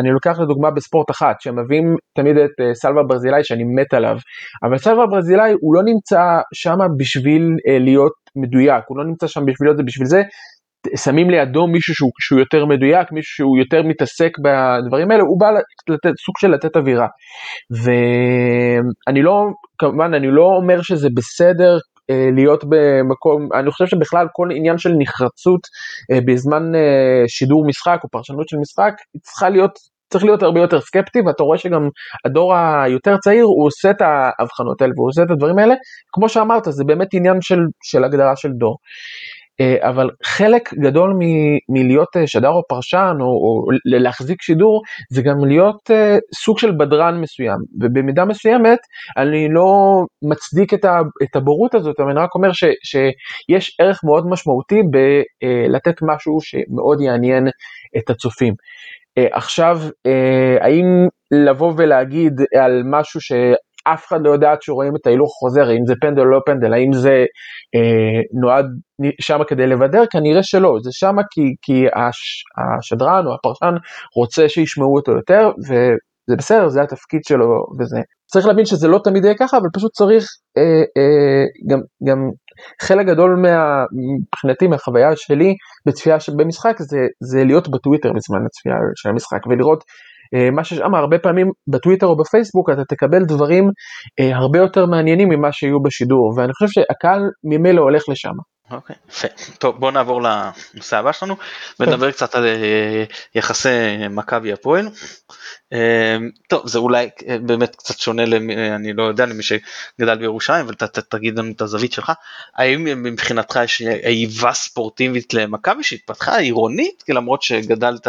[0.00, 4.16] אני לוקח לדוגמה בספורט אחת, שהם מביאים תמיד את אה, סלווה ברזילאי שאני מת עליו,
[4.62, 6.22] אבל סלווה ברזילאי הוא לא נמצא
[6.54, 10.22] שם בשביל אה, להיות מדויק, הוא לא נמצא שם בשביל להיות זה, בשביל זה
[10.96, 15.50] שמים לידו מישהו שהוא, שהוא יותר מדויק, מישהו שהוא יותר מתעסק בדברים האלה, הוא בא
[15.88, 17.06] לתת, סוג של לתת אווירה.
[17.82, 19.46] ואני לא,
[19.78, 21.78] כמובן, אני לא אומר שזה בסדר אה,
[22.32, 25.60] להיות במקום, אני חושב שבכלל כל עניין של נחרצות
[26.12, 29.78] אה, בזמן אה, שידור משחק או פרשנות של משחק, צריכה להיות
[30.10, 31.88] צריך להיות הרבה יותר סקפטי ואתה רואה שגם
[32.24, 35.74] הדור היותר צעיר הוא עושה את ההבחנות האלה והוא עושה את הדברים האלה
[36.12, 38.76] כמו שאמרת זה באמת עניין של, של הגדרה של דור.
[39.60, 45.22] אה, אבל חלק גדול מ- מלהיות אה, שדר או פרשן או, או להחזיק שידור זה
[45.22, 45.94] גם להיות uh,
[46.34, 48.78] סוג של בדרן מסוים ובמידה מסוימת
[49.16, 54.82] אני לא מצדיק את, הבורות הזאת אבל אני רק אומר ש- שיש ערך מאוד משמעותי
[54.82, 57.48] בלתת משהו שמאוד יעניין
[57.98, 58.54] את הצופים.
[59.32, 59.80] עכשיו
[60.60, 60.84] האם
[61.30, 63.32] לבוא ולהגיד על משהו ש...
[63.94, 66.92] אף אחד לא יודעת שרואים את ההילוך חוזר, האם זה פנדל או לא פנדל, האם
[66.92, 67.24] זה
[67.74, 68.66] אה, נועד
[69.20, 73.74] שם כדי לבדר, כנראה שלא, זה שם כי, כי הש, השדרן או הפרשן
[74.16, 78.00] רוצה שישמעו אותו יותר, וזה בסדר, זה התפקיד שלו וזה.
[78.30, 80.24] צריך להבין שזה לא תמיד יהיה ככה, אבל פשוט צריך
[80.58, 80.62] אה,
[80.96, 82.18] אה, גם, גם
[82.82, 85.54] חלק גדול מה, מבחינתי מהחוויה שלי
[85.86, 89.84] בצפייה במשחק זה, זה להיות בטוויטר בזמן הצפייה של המשחק ולראות
[90.52, 93.70] מה ששם הרבה פעמים בטוויטר או בפייסבוק אתה תקבל דברים
[94.20, 98.34] אה, הרבה יותר מעניינים ממה שיהיו בשידור ואני חושב שהקהל ממילא הולך לשם.
[98.70, 99.28] אוקיי, יפה.
[99.58, 101.36] טוב, בוא נעבור לנושא הבא שלנו
[101.80, 103.68] ונדבר קצת על אה, יחסי
[104.10, 104.88] מכבי הפועל.
[106.48, 107.08] טוב, זה אולי
[107.46, 108.22] באמת קצת שונה,
[108.74, 110.74] אני לא יודע, למי שגדל בירושלים, אבל
[111.08, 112.12] תגיד לנו את הזווית שלך.
[112.56, 118.08] האם מבחינתך יש איבה ספורטיבית למכבי שהתפתחה עירונית, למרות שגדלת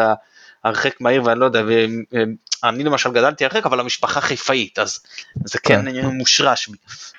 [0.63, 1.61] הרחק מהעיר ואני לא יודע,
[2.63, 4.99] ואני למשל גדלתי הרחק אבל המשפחה חיפאית אז
[5.45, 6.05] זה כן, כן.
[6.05, 6.69] מושרש.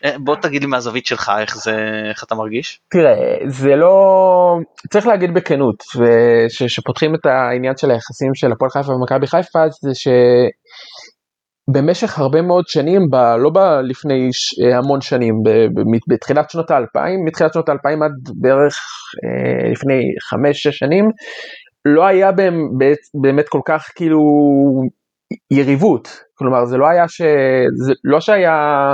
[0.05, 1.74] אה, בוא תגיד לי מהזווית שלך איך זה,
[2.11, 2.81] איך אתה מרגיש?
[2.90, 3.14] תראה,
[3.48, 4.57] זה לא,
[4.90, 5.83] צריך להגיד בכנות,
[6.68, 10.09] שפותחים את העניין של היחסים של הפועל חיפה ומכבי חיפה זה ש...
[11.72, 16.70] במשך הרבה מאוד שנים, ב, לא ב, לפני ש, המון שנים, ב, ב, בתחילת שנות
[16.70, 18.76] האלפיים, מתחילת שנות האלפיים עד בערך
[19.24, 20.00] אה, לפני
[20.31, 21.05] חמש-שש שנים,
[21.85, 22.31] לא היה
[23.14, 24.21] באמת כל כך כאילו
[25.51, 27.23] יריבות, כלומר זה לא היה ש...
[27.87, 28.93] זה לא שהיה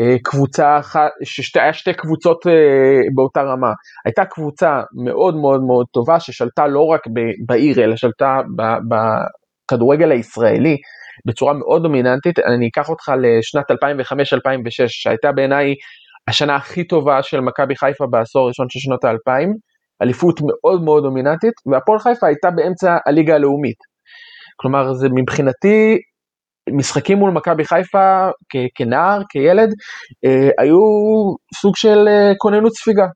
[0.00, 3.72] אה, קבוצה אחת, שהיה שתי קבוצות אה, באותה רמה,
[4.04, 7.00] הייתה קבוצה מאוד מאוד מאוד טובה ששלטה לא רק
[7.46, 8.40] בעיר אלא שלטה
[8.88, 10.76] בכדורגל הישראלי
[11.26, 13.74] בצורה מאוד דומיננטית, אני אקח אותך לשנת 2005-2006
[14.86, 15.74] שהייתה בעיניי
[16.28, 19.54] השנה הכי טובה של מכבי חיפה בעשור הראשון של שנות האלפיים,
[20.02, 23.78] אליפות מאוד מאוד דומיננטית, והפועל חיפה הייתה באמצע הליגה הלאומית.
[24.56, 25.98] כלומר, זה מבחינתי,
[26.70, 29.68] משחקים מול מכבי חיפה כ- כנער, כילד,
[30.24, 30.78] אה, היו
[31.54, 33.06] סוג של אה, כוננות ספיגה.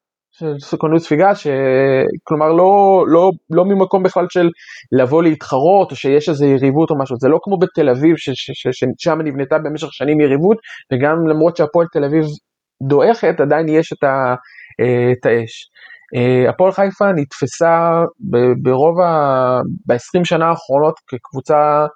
[0.59, 1.47] של כוננות ספיגה, ש...
[2.25, 4.49] כלומר לא, לא, לא ממקום בכלל של
[4.93, 8.51] לבוא להתחרות, או שיש איזו יריבות או משהו, זה לא כמו בתל אביב, ש- ש-
[8.55, 10.57] ש- ששם נבנתה במשך שנים יריבות,
[10.93, 12.25] וגם למרות שהפועל תל אביב
[12.89, 14.35] דועכת, עדיין יש את, ה,
[14.81, 15.71] אה, את האש.
[16.17, 18.03] אה, הפועל חיפה נתפסה
[18.63, 19.61] ברוב ה...
[19.87, 21.87] ב-20 שנה האחרונות כקבוצה,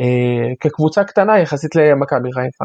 [0.00, 2.64] אה, כקבוצה קטנה יחסית למכבי חיפה.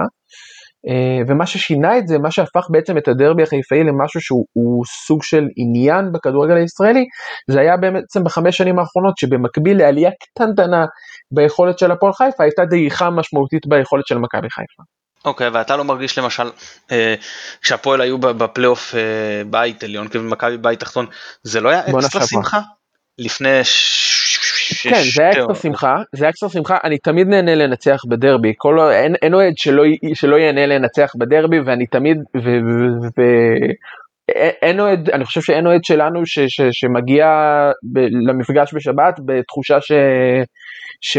[0.87, 5.43] אה, ומה ששינה את זה, מה שהפך בעצם את הדרבי החיפאי למשהו שהוא סוג של
[5.55, 7.05] עניין בכדורגל הישראלי,
[7.51, 10.85] זה היה בעצם בחמש שנים האחרונות, שבמקביל לעלייה קטנטנה
[11.31, 14.98] ביכולת של הפועל חיפה, הייתה דעיכה משמעותית ביכולת של מכבי חיפה.
[15.25, 16.49] אוקיי, okay, ואתה לא מרגיש למשל,
[16.91, 17.15] אה,
[17.61, 21.05] כשהפועל היו בפלייאוף אה, בית עליון, כאילו מכבי בית תחתון,
[21.43, 22.59] זה לא היה אקסטרה שמחה?
[23.17, 24.83] לפני ש...
[24.83, 28.79] כן, זה היה אקסטרה שמחה, זה היה אקסטרה שמחה, אני תמיד נהנה לנצח בדרבי, כל,
[28.79, 33.21] אין, אין אוהד שלא, שלא ייהנה לנצח בדרבי, ואני תמיד, ו, ו, ו,
[34.61, 37.27] אין אוהד, אני חושב שאין אוהד שלנו ש, ש, שמגיע
[37.93, 39.91] ב, למפגש בשבת בתחושה ש...
[41.01, 41.17] ש,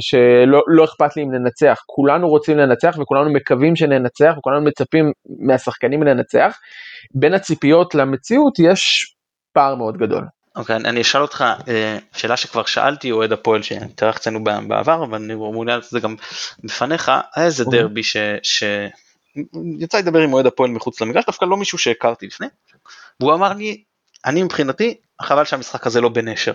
[0.00, 5.12] שלא לא אכפת לי אם ננצח, כולנו רוצים לנצח וכולנו מקווים שננצח וכולנו מצפים
[5.46, 6.58] מהשחקנים לנצח,
[7.14, 9.14] בין הציפיות למציאות יש
[9.52, 10.24] פער מאוד גדול.
[10.56, 15.22] אוקיי, okay, אני אשאל אותך אה, שאלה שכבר שאלתי אוהד הפועל שהתארח אצלנו בעבר, אבל
[15.24, 16.16] אני מעוניין לעשות את זה גם
[16.64, 17.80] בפניך, היה איזה אוקיי.
[17.80, 18.16] דרבי ש...
[18.42, 18.64] ש...
[19.78, 22.46] יצא לדבר עם אוהד הפועל מחוץ למגרש, דווקא לא מישהו שהכרתי לפני,
[23.20, 23.82] והוא אמר לי,
[24.24, 26.52] אני מבחינתי, חבל שהמשחק הזה לא בנשר.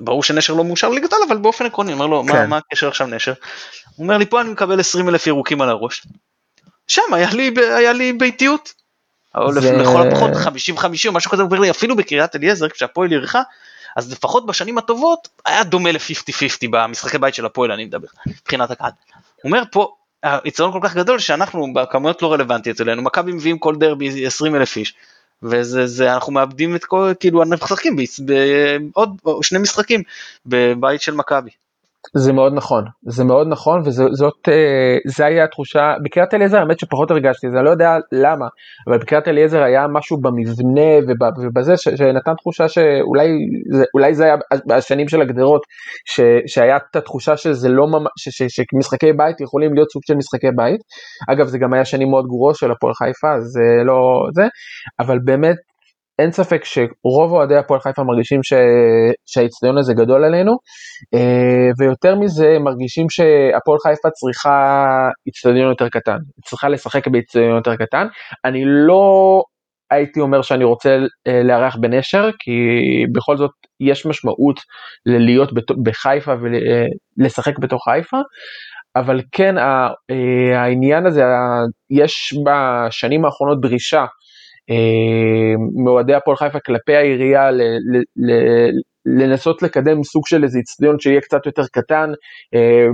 [0.00, 2.32] ברור שנשר לא מאושר ליגת אבל באופן עקרוני, אומר לו, כן.
[2.32, 3.32] מה, מה הקשר עכשיו נשר?
[3.96, 6.06] הוא אומר לי, פה אני מקבל 20 אלף ירוקים על הראש.
[6.86, 8.72] שם היה לי, היה לי ביתיות.
[9.34, 9.72] או זה...
[9.72, 10.30] לכל הפחות
[10.78, 13.42] 50-50 או משהו כזה, אומר לי, אפילו בקריית אליעזר, כשהפועל ירחה,
[13.96, 18.90] אז לפחות בשנים הטובות היה דומה ל-50-50 במשחקי בית של הפועל, אני מדבר, מבחינת הקהל.
[19.42, 23.76] הוא אומר פה, היצרון כל כך גדול שאנחנו בכמויות לא רלוונטיות אלינו, מכבי מביאים כל
[23.76, 24.94] דרבי 20 אלף איש.
[25.42, 29.10] וזה זה אנחנו מאבדים את כל כאילו אנחנו משחקים בעוד
[29.42, 30.02] שני משחקים
[30.46, 31.50] בבית של מכבי.
[32.16, 37.10] זה מאוד נכון, זה מאוד נכון וזאת, אה, זה היה התחושה, בקריית אליעזר האמת שפחות
[37.10, 38.46] הרגשתי זה, אני לא יודע למה,
[38.88, 43.28] אבל בקריית אליעזר היה משהו במבנה ובזה שנתן תחושה שאולי
[43.72, 44.36] זה, אולי זה היה
[44.66, 45.62] בשנים של הגדרות,
[46.04, 50.80] ש, שהיה את התחושה שזה לא ממש, שמשחקי בית יכולים להיות סוג של משחקי בית,
[51.28, 54.46] אגב זה גם היה שנים מאוד גרועות של הפועל חיפה, זה לא זה,
[55.00, 55.56] אבל באמת
[56.20, 58.52] אין ספק שרוב אוהדי הפועל חיפה מרגישים ש...
[59.26, 60.52] שהאיצטדיון הזה גדול עלינו,
[61.14, 64.58] אה, ויותר מזה מרגישים שהפועל חיפה צריכה
[65.26, 68.06] איצטדיון יותר קטן, צריכה לשחק באיצטדיון יותר קטן.
[68.44, 69.02] אני לא
[69.90, 72.52] הייתי אומר שאני רוצה אה, לארח בנשר, כי
[73.14, 74.60] בכל זאת יש משמעות
[75.06, 75.50] ללהיות
[75.82, 78.18] בחיפה ולשחק בתוך חיפה,
[78.96, 79.54] אבל כן
[80.56, 81.22] העניין הזה,
[81.90, 84.04] יש בשנים האחרונות דרישה
[85.84, 87.50] מאוהדי הפועל חיפה כלפי העירייה
[89.06, 92.10] לנסות לקדם סוג של איזה אצטדיון שיהיה קצת יותר קטן,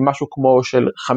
[0.00, 1.14] משהו כמו של 5,000-6,000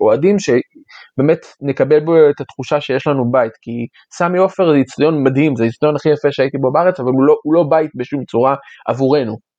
[0.00, 5.56] אוהדים, שבאמת נקבל בו את התחושה שיש לנו בית, כי סמי עופר זה אצטדיון מדהים,
[5.56, 8.54] זה האצטדיון הכי יפה שהייתי בו בארץ, אבל הוא לא, הוא לא בית בשום צורה
[8.88, 9.49] עבורנו.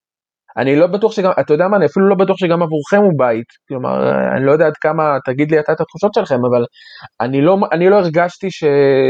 [0.57, 3.45] אני לא בטוח שגם, אתה יודע מה, אני אפילו לא בטוח שגם עבורכם הוא בית,
[3.67, 6.65] כלומר, אני לא יודע עד כמה, תגיד לי אתה את התחושות שלכם, אבל
[7.21, 8.63] אני לא, אני לא הרגשתי ש,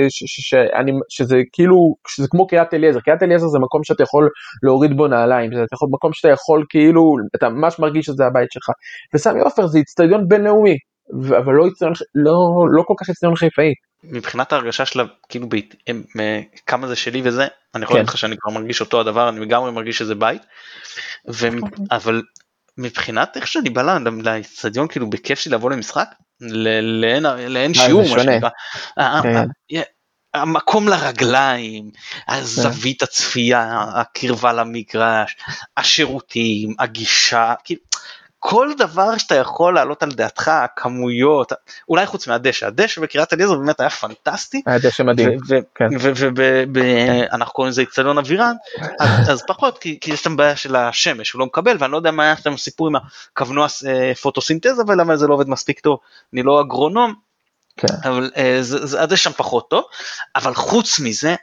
[0.10, 4.30] ש, ש, שאני, שזה כאילו, שזה כמו קריית אליעזר, קריית אליעזר זה מקום שאתה יכול
[4.64, 8.70] להוריד בו נעליים, זה יכול, מקום שאתה יכול כאילו, אתה ממש מרגיש שזה הבית שלך,
[9.16, 10.76] וסמי עופר זה איצטדיון בינלאומי,
[11.38, 11.66] אבל לא,
[12.16, 12.36] לא,
[12.72, 13.74] לא כל כך איצטדיון חיפאי.
[14.04, 16.04] מבחינת ההרגשה שלה כאילו בהתאם
[16.66, 18.00] כמה זה שלי וזה אני יכול כן.
[18.00, 20.42] להגיד לך שאני כבר מרגיש אותו הדבר אני לגמרי מרגיש שזה בית.
[21.30, 21.48] ו...
[21.92, 22.22] אבל
[22.78, 26.08] מבחינת איך שאני בא לאצטדיון כאילו בכיף שלי לבוא למשחק
[26.42, 28.50] לאין, אה, שיעור מה שנקרא.
[29.24, 29.82] כן.
[30.34, 31.92] המקום לרגליים,
[32.28, 35.36] הזווית הצפייה, הקרבה למגרש,
[35.78, 37.82] השירותים, הגישה, כאילו,
[38.44, 41.52] כל דבר שאתה יכול להעלות על דעתך, הכמויות,
[41.90, 44.62] אולי חוץ מהדשא, הדשא בקריית אליעזר באמת היה פנטסטי.
[44.66, 45.40] היה דשא מדהים,
[45.76, 45.88] כן.
[46.74, 48.56] ואנחנו קוראים לזה אצטדיון אבירן,
[49.00, 52.24] אז פחות, כי יש שם בעיה של השמש, הוא לא מקבל, ואני לא יודע מה
[52.24, 52.94] היה שם סיפור עם
[53.34, 56.00] הקבנוע אה, פוטוסינתזה ולמה זה לא עובד מספיק טוב,
[56.34, 57.14] אני לא אגרונום,
[57.78, 57.88] כן.
[58.04, 59.84] אבל אה, זה, זה שם פחות טוב,
[60.36, 61.36] אבל חוץ מזה,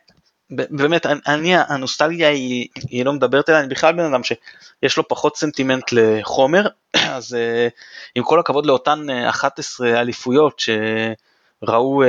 [0.50, 5.36] באמת, אני, הנוסטלגיה היא, היא לא מדברת אליי, אני בכלל בן אדם שיש לו פחות
[5.36, 6.66] סנטימנט לחומר,
[7.16, 7.72] אז uh,
[8.14, 12.06] עם כל הכבוד לאותן 11 אה, אליפויות שראו uh,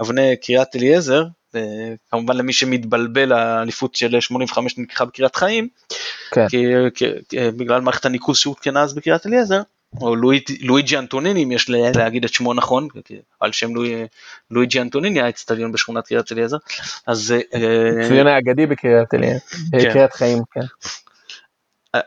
[0.00, 1.24] אבני קריית אליעזר,
[2.10, 5.68] כמובן למי שמתבלבל האליפות של 85 נלקחה בקריית חיים,
[6.30, 6.48] כן.
[6.48, 7.06] כי, כי,
[7.56, 9.60] בגלל מערכת הניקוז שהותקנה אז בקריית אליעזר,
[10.00, 10.16] או
[10.60, 12.88] לואיג'י אנטוניני אם יש להגיד את שמו נכון,
[13.40, 13.70] על שם
[14.50, 16.56] לואיג'י אנטוניני האצטדיון בשכונת קריית אליעזר.
[17.06, 17.30] אז...
[17.30, 19.88] האצטדיון אה, האגדי בקריית אליעזר, כן.
[19.88, 20.60] בקריית חיים, כן.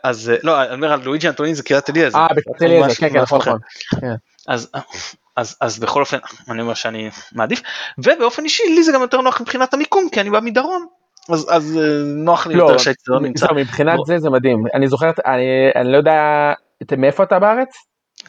[0.04, 2.18] אז לא, אני אומר על לואיג'י אנטוניני זה קריית אליעזר.
[2.18, 3.58] אה, בקריית אליעזר, כן, כן, נכון, נכון.
[4.00, 4.14] כן.
[4.48, 4.70] אז
[5.36, 6.18] אז, אז בכל אופן
[6.50, 7.62] אני אומר שאני מעדיף
[7.98, 10.86] ובאופן אישי לי זה גם יותר נוח מבחינת המיקום כי אני בא מדרום
[11.28, 13.46] אז, אז אה, נוח לי לא, יותר שהאצטדיון נמצא.
[13.46, 14.04] לא, מבחינת בוא.
[14.06, 15.44] זה זה מדהים אני זוכר אני,
[15.74, 16.52] אני לא יודע
[16.98, 17.68] מאיפה אתה בארץ?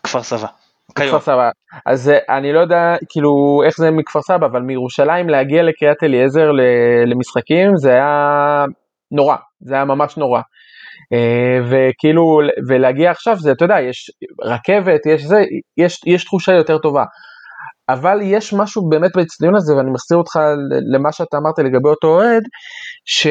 [0.04, 0.48] כפר סבא.
[0.96, 1.50] כפר סבא.
[1.86, 6.50] אז אה, אני לא יודע כאילו איך זה מכפר סבא, אבל מירושלים להגיע לקריית אליעזר
[7.06, 8.66] למשחקים זה היה
[9.12, 10.42] נורא, זה היה ממש נורא.
[11.14, 14.12] אה, וכאילו, ולהגיע עכשיו זה, אתה יודע, יש
[14.44, 15.44] רכבת, יש זה,
[15.78, 17.04] יש, יש תחושה יותר טובה.
[17.90, 20.40] אבל יש משהו באמת באצטדיון הזה, ואני מחזיר אותך
[20.94, 22.44] למה שאתה אמרת לגבי אותו אוהד,
[23.06, 23.28] ש...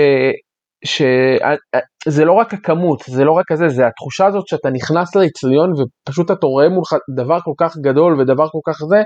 [0.85, 6.31] שזה לא רק הכמות, זה לא רק כזה, זה התחושה הזאת שאתה נכנס לאצטדיון ופשוט
[6.31, 9.03] אתה רואה מולך דבר כל כך גדול ודבר כל כך זה,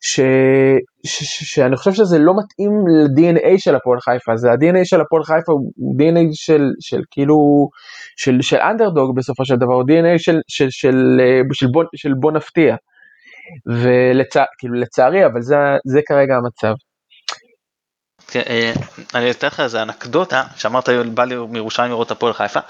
[0.00, 0.20] ש,
[1.06, 5.24] ש, ש, שאני חושב שזה לא מתאים ל-DNA של הפועל חיפה, זה ה-DNA של הפועל
[5.24, 7.68] חיפה הוא DNA של, של כאילו,
[8.16, 11.20] של, של אנדרדוג בסופו של דבר, הוא DNA של, של, של,
[11.52, 12.76] של, בוא, של בוא נפתיע.
[13.66, 16.74] ולצערי, אבל זה, זה כרגע המצב.
[18.28, 18.72] כן, אה,
[19.14, 22.60] אני אתן לך איזה אנקדוטה, שאמרת בא לי מירושלים לראות הפועל חיפה,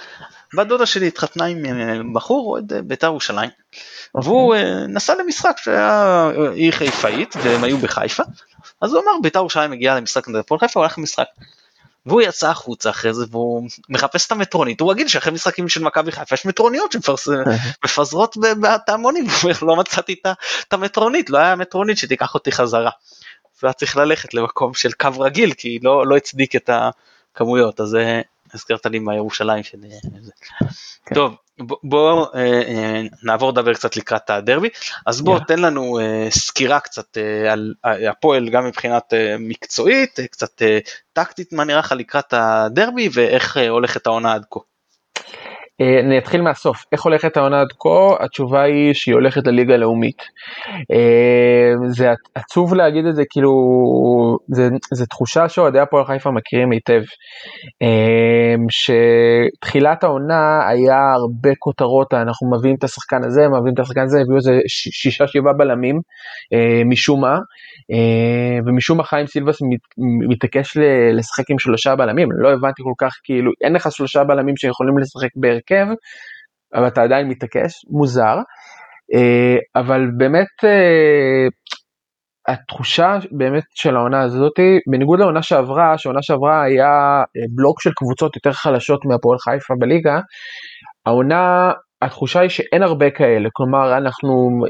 [0.55, 3.51] בת דודה שלי התחתנה עם אה, בחור אוהד אה, בית"ר ירושלים,
[4.15, 4.31] אוקיי.
[4.31, 4.57] והוא
[4.89, 8.23] נסע למשחק שהיה עיר חיפאית והם היו בחיפה,
[8.81, 11.27] אז הוא אמר בית"ר ירושלים מגיעה למשחק נגד הפועל חיפה, הוא הולך למשחק.
[12.07, 16.13] והוא יצא החוצה אחרי זה והוא מחפש את המטרונית, הוא רגיל שאחרי משחקים של מכבי
[16.13, 18.37] חיפה יש מטרוניות שמפזרות
[18.87, 20.17] בהמונים, הוא לא מצאתי
[20.67, 22.91] את המטרונית, לא היה מטרונית שתיקח אותי חזרה.
[23.63, 28.21] והיה צריך ללכת למקום של קו רגיל כי לא, לא הצדיק את הכמויות אז אה,
[28.55, 29.79] הזכרת לי מהירושלים של
[30.21, 30.33] זה.
[31.07, 31.15] כן.
[31.15, 34.69] טוב בוא, בוא אה, אה, נעבור לדבר קצת לקראת הדרבי
[35.07, 35.45] אז בוא yeah.
[35.45, 40.79] תן לנו אה, סקירה קצת אה, על הפועל גם מבחינת אה, מקצועית אה, קצת אה,
[41.13, 44.61] טקטית מה נראה לך לקראת הדרבי ואיך אה, הולכת העונה עד כה.
[45.81, 48.25] אה, אני אתחיל מהסוף, איך הולכת העונה עד כה?
[48.25, 50.23] התשובה היא שהיא הולכת לליגה הלאומית.
[50.93, 53.51] אה, זה עצוב להגיד את זה, כאילו,
[54.95, 57.03] זה תחושה שאוהדי הפועל חיפה מכירים היטב.
[57.83, 64.21] אה, שתחילת העונה היה הרבה כותרות, אנחנו מביאים את השחקן הזה, מביאים את השחקן הזה,
[64.21, 66.01] הביאו איזה שישה שבעה בלמים,
[66.87, 67.39] משום מה,
[68.67, 69.59] ומשום מה חיים סילבס
[70.29, 70.77] מתעקש
[71.13, 75.31] לשחק עם שלושה בלמים, לא הבנתי כל כך, כאילו, אין לך שלושה בלמים שיכולים לשחק
[75.37, 75.66] בערך.
[75.71, 75.87] בהרכב,
[76.75, 78.37] אבל אתה עדיין מתעקש, מוזר.
[79.15, 81.49] אה, אבל באמת אה,
[82.49, 86.89] התחושה באמת של העונה הזאתי, בניגוד לעונה שעברה, שעונה שעברה היה
[87.21, 90.21] אה, בלוק של קבוצות יותר חלשות מהפועל חיפה בליגה,
[91.07, 94.61] העונה התחושה היא שאין הרבה כאלה, כלומר אנחנו,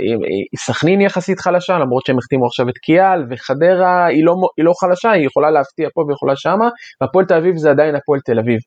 [0.57, 5.11] סכנין יחסית חלשה למרות שהם החתימו עכשיו את קיאל וחדרה היא לא, היא לא חלשה,
[5.11, 6.69] היא יכולה להפתיע פה ויכולה שמה,
[7.01, 8.59] והפועל תל אביב זה עדיין הפועל תל אביב.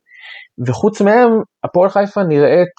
[0.67, 1.29] וחוץ מהם,
[1.63, 2.73] הפועל חיפה נראית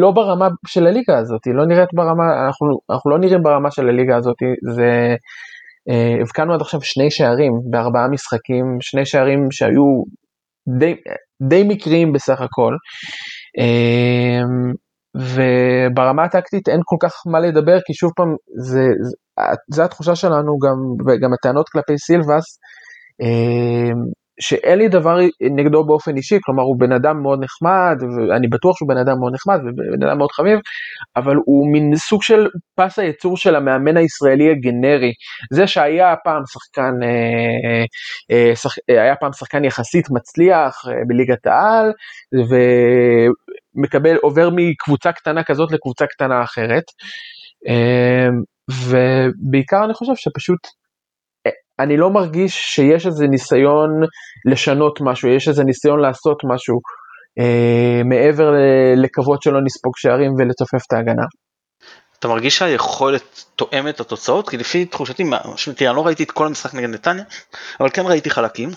[0.00, 4.16] לא ברמה של הליגה הזאת, לא נראית ברמה, אנחנו, אנחנו לא נראים ברמה של הליגה
[4.16, 4.36] הזאת,
[4.74, 5.16] זה,
[5.90, 10.02] אה, הבקענו עד עכשיו שני שערים בארבעה משחקים, שני שערים שהיו
[10.78, 10.94] די,
[11.48, 12.76] די מקריים בסך הכל,
[13.58, 14.42] אה,
[15.16, 19.16] וברמה הטקטית אין כל כך מה לדבר, כי שוב פעם, זה, זה,
[19.70, 22.58] זה התחושה שלנו גם, וגם הטענות כלפי סילבס,
[23.22, 23.92] אה,
[24.40, 28.88] שאין לי דבר נגדו באופן אישי, כלומר הוא בן אדם מאוד נחמד, ואני בטוח שהוא
[28.88, 30.58] בן אדם מאוד נחמד ובן אדם מאוד חביב,
[31.16, 35.12] אבל הוא מין סוג של פס הייצור של המאמן הישראלי הגנרי.
[35.52, 37.84] זה שהיה פעם שחקן, אה,
[38.30, 38.52] אה,
[38.90, 41.92] אה, היה פעם שחקן יחסית מצליח בליגת העל,
[43.76, 46.84] ומקבל, עובר מקבוצה קטנה כזאת לקבוצה קטנה אחרת.
[48.70, 50.58] ובעיקר אני חושב שפשוט
[51.80, 53.90] אני לא מרגיש שיש איזה ניסיון
[54.52, 56.80] לשנות משהו, יש איזה ניסיון לעשות משהו
[57.38, 58.50] אה, מעבר
[58.96, 61.24] לקוות שלא נספוג שערים ולצופף את ההגנה.
[62.18, 64.48] אתה מרגיש שהיכולת תואמת את התוצאות?
[64.48, 65.24] כי לפי תחושתי,
[65.76, 67.24] תראה, אני לא ראיתי את כל המשחק נגד נתניה,
[67.80, 68.70] אבל כן ראיתי חלקים,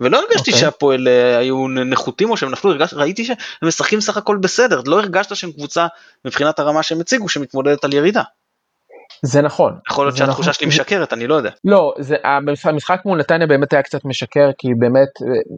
[0.00, 0.54] ולא הרגשתי okay.
[0.54, 0.60] אוקיי.
[0.60, 5.00] שהפועל אה, היו נחותים או שהם נפלו, הרגש, ראיתי שהם משחקים סך הכל בסדר, לא
[5.00, 5.86] הרגשת שהם קבוצה
[6.24, 8.22] מבחינת הרמה שהם הציגו שמתמודדת על ירידה.
[9.24, 9.78] זה נכון.
[9.90, 10.52] יכול להיות שהתחושה נכון.
[10.52, 11.50] שלי משקרת, אני לא יודע.
[11.64, 12.16] לא, זה,
[12.64, 15.08] המשחק מול נתניה באמת היה קצת משקר, כי באמת,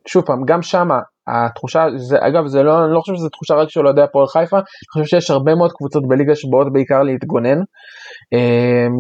[0.08, 0.98] שוב פעם, גם שמה
[1.28, 4.56] התחושה, זה, אגב, זה לא, אני לא חושב שזו תחושה רק של אוהדי הפועל חיפה,
[4.56, 7.58] אני חושב שיש הרבה מאוד קבוצות בליגה שבאות בעיקר להתגונן,
[8.32, 8.90] אמ,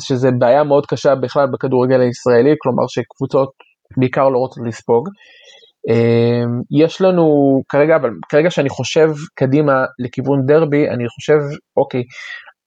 [0.00, 3.50] שזה בעיה מאוד קשה בכלל בכדורגל הישראלי, כלומר שקבוצות
[3.96, 5.08] בעיקר לא רוצות לספוג.
[5.88, 7.24] אמ, יש לנו
[7.68, 11.38] כרגע, אבל כרגע שאני חושב קדימה לכיוון דרבי, אני חושב,
[11.76, 12.02] אוקיי,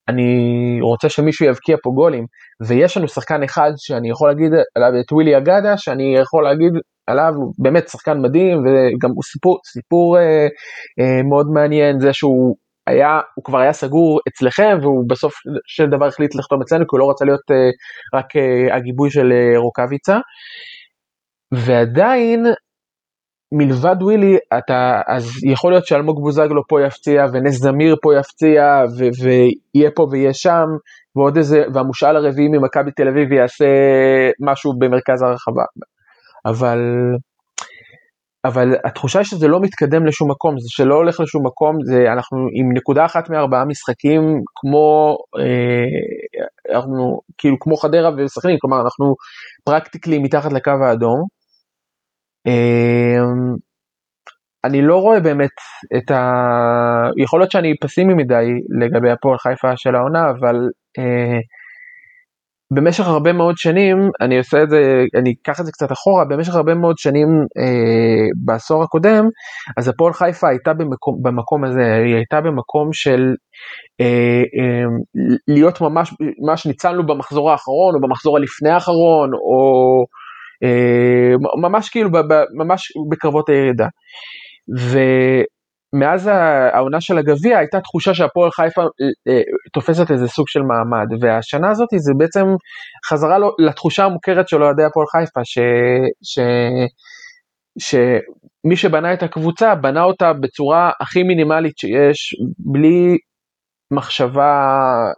[0.07, 2.25] אני רוצה שמישהו יבקיע פה גולים,
[2.67, 6.73] ויש לנו שחקן אחד שאני יכול להגיד עליו את ווילי אגדה, שאני יכול להגיד
[7.07, 10.47] עליו, הוא באמת שחקן מדהים, וגם הוא סיפור, סיפור אה,
[10.99, 12.55] אה, מאוד מעניין, זה שהוא
[12.87, 15.33] היה, הוא כבר היה סגור אצלכם, והוא בסוף
[15.67, 17.69] של דבר החליט לחתום אצלנו, כי הוא לא רצה להיות אה,
[18.19, 20.17] רק אה, הגיבוי של אה, רוקאביצה.
[21.53, 22.45] ועדיין
[23.51, 29.03] מלבד ווילי, אתה, אז יכול להיות שאלמוג בוזגלו פה יפציע, ונס זמיר פה יפציע, ו,
[29.23, 30.65] ויהיה פה ויהיה שם,
[31.15, 33.65] ועוד איזה, והמושאל הרביעי ממכבי תל אביב יעשה
[34.39, 35.63] משהו במרכז הרחבה.
[36.45, 36.79] אבל,
[38.45, 42.37] אבל התחושה היא שזה לא מתקדם לשום מקום, זה שלא הולך לשום מקום, זה אנחנו
[42.37, 44.21] עם נקודה אחת מארבעה משחקים,
[44.55, 49.15] כמו, אה, אנחנו, כאילו כמו חדרה וסכנין, כלומר אנחנו
[49.63, 51.34] פרקטיקלי מתחת לקו האדום.
[52.45, 53.55] אמ,
[54.65, 55.51] אני לא רואה באמת
[55.97, 56.21] את ה...
[57.17, 58.45] יכול להיות שאני פסימי מדי
[58.81, 60.55] לגבי הפועל חיפה של העונה, אבל
[60.99, 61.39] אה,
[62.71, 66.55] במשך הרבה מאוד שנים, אני עושה את זה, אני אקח את זה קצת אחורה, במשך
[66.55, 67.27] הרבה מאוד שנים
[67.57, 69.25] אה, בעשור הקודם,
[69.77, 73.33] אז הפועל חיפה הייתה במקום, במקום הזה, היא הייתה במקום של
[74.01, 74.85] אה, אה,
[75.47, 80.05] להיות ממש, ממש ניצלנו במחזור האחרון, או במחזור הלפני האחרון, או...
[80.65, 82.09] אה, ממש כאילו,
[82.57, 83.87] ממש בקרבות הירידה.
[85.93, 86.29] ומאז
[86.73, 88.87] העונה של הגביע הייתה תחושה שהפועל חיפה אה,
[89.33, 89.41] אה,
[89.73, 92.45] תופסת איזה סוג של מעמד, והשנה הזאת זה בעצם
[93.09, 95.57] חזרה לתחושה המוכרת של אוהדי הפועל חיפה, ש...
[96.23, 96.39] ש...
[97.79, 103.17] שמי שבנה את הקבוצה בנה אותה בצורה הכי מינימלית שיש, בלי
[103.95, 104.51] מחשבה,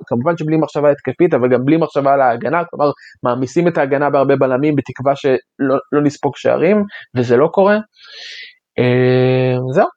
[0.05, 2.91] כמובן שבלי מחשבה התקפית, אבל גם בלי מחשבה על ההגנה, כלומר
[3.23, 6.83] מעמיסים את ההגנה בהרבה בלמים בתקווה שלא לא נספוג שערים,
[7.15, 7.77] וזה לא קורה.
[8.79, 9.87] אה, זהו.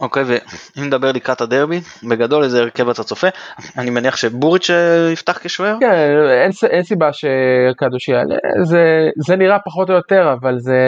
[0.00, 3.26] אוקיי, ואם נדבר לקראת הדרבי, בגדול איזה הרכב אתה צופה?
[3.78, 5.76] אני מניח שבוריץ' אה, יפתח כשוער?
[5.80, 5.92] כן,
[6.42, 10.78] אין, אין סיבה שקדוש יעלה, זה, זה נראה פחות או יותר, אבל זה...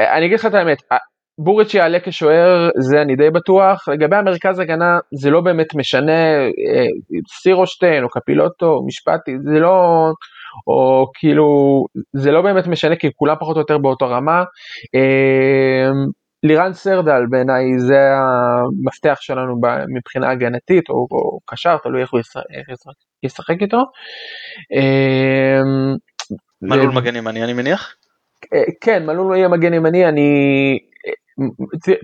[0.00, 0.82] אני אגיד לך את האמת,
[1.38, 6.86] בוריץ' יעלה כשוער זה אני די בטוח, לגבי המרכז הגנה זה לא באמת משנה, אה,
[7.42, 10.08] סירושטיין או קפילוטו משפטי, זה לא,
[10.66, 11.46] או כאילו,
[12.12, 14.44] זה לא באמת משנה כי כולם פחות או יותר באותו רמה.
[14.94, 15.90] אה,
[16.42, 19.60] לירן סרדל בעיניי זה המפתח שלנו
[19.96, 22.20] מבחינה הגנתית או, או קשר, תלוי איך הוא
[23.22, 23.78] ישחק איתו.
[24.76, 25.60] אה,
[26.62, 27.94] מלול מגן ימני אני מניח?
[28.80, 30.78] כן, מלול יהיה מגן ימני, אני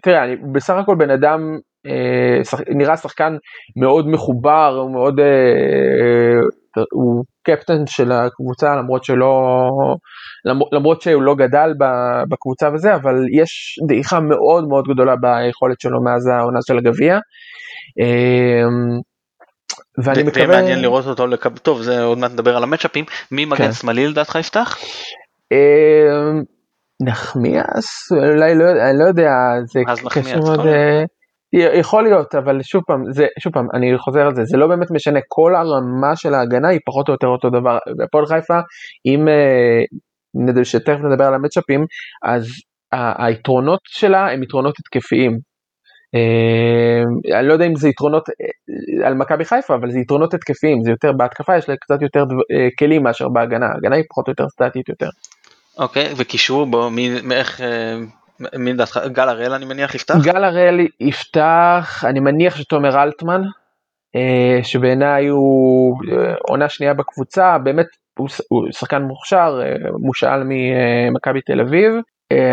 [0.03, 2.41] תראה, אני בסך הכל בן אדם, אה,
[2.75, 3.37] נראה שחקן
[3.77, 9.71] מאוד מחובר, הוא מאוד, אה, הוא קפטן של הקבוצה למרות שלא,
[10.73, 11.73] למרות שהוא לא גדל
[12.29, 17.19] בקבוצה וזה, אבל יש דעיכה מאוד מאוד גדולה ביכולת שלו מאז העונה של הגביע.
[20.05, 20.47] ואני מקווה...
[20.47, 21.27] מעניין לראות אותו.
[21.63, 23.73] טוב זה עוד מעט נדבר על המצ'אפים, מי מגן כן.
[23.73, 24.79] שמאלי לדעתך יפתח?
[27.05, 28.13] נחמיאס?
[28.13, 29.31] אולי לא, אני לא יודע,
[29.65, 29.81] זה
[30.11, 30.67] קשור מאוד...
[30.67, 34.67] אה, יכול להיות, אבל שוב פעם, זה, שוב פעם, אני חוזר על זה, זה לא
[34.67, 37.79] באמת משנה, כל הרמה של ההגנה היא פחות או יותר אותו דבר.
[37.99, 38.59] בפועל חיפה,
[39.07, 41.87] אם אה, שתכף נדבר על המצ'אפים,
[42.25, 42.47] אז
[43.19, 45.39] היתרונות שלה הם יתרונות התקפיים.
[46.15, 48.23] אה, אני לא יודע אם זה יתרונות
[49.05, 52.25] על מכבי חיפה, אבל זה יתרונות התקפיים, זה יותר בהתקפה, יש לה קצת יותר
[52.79, 55.09] כלים מאשר בהגנה, ההגנה היא פחות או יותר סטטית יותר.
[55.79, 57.61] אוקיי, וקישור, בוא, מי, איך...
[58.59, 59.01] מי לדעתך?
[59.07, 60.15] גל הראל אני מניח יפתח?
[60.23, 63.43] גל הראל יפתח, אני מניח שתומר אלטמן,
[64.17, 67.87] אה, שבעיניי הוא אה, עונה שנייה בקבוצה, באמת
[68.19, 71.93] הוא, הוא שחקן מוכשר, אה, מושאל ממכבי תל אביב.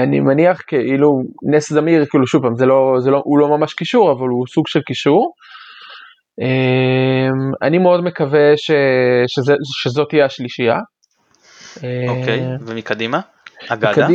[0.03, 3.73] אני מניח כאילו נס זמיר, כאילו שוב פעם, זה לא, זה לא, הוא לא ממש
[3.73, 5.33] קישור, אבל הוא סוג של קישור.
[7.61, 8.71] אני מאוד מקווה ש,
[9.27, 10.79] שזה, שזאת תהיה השלישייה.
[12.09, 13.19] אוקיי, ומקדימה?
[13.69, 14.07] אגדה?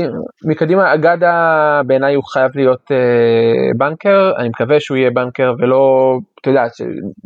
[0.45, 6.51] מקדימה, אגדה בעיניי הוא חייב להיות uh, בנקר, אני מקווה שהוא יהיה בנקר ולא, אתה
[6.51, 6.63] יודע,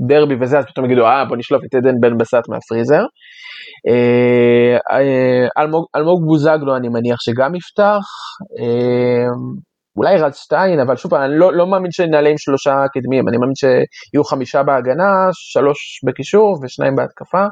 [0.08, 3.02] דרבי וזה, אז פתאום יגידו, אה, בוא נשלוף את עדן בן בסט מהפריזר.
[3.88, 8.04] Uh, uh, אלמוג, אלמוג בוזגלו אני מניח שגם יפתח,
[8.60, 9.60] uh,
[9.96, 13.54] אולי רז שטיין, אבל שוב אני לא, לא מאמין שנעלה עם שלושה קדמיים, אני מאמין
[13.54, 17.46] שיהיו חמישה בהגנה, שלוש בקישור ושניים בהתקפה.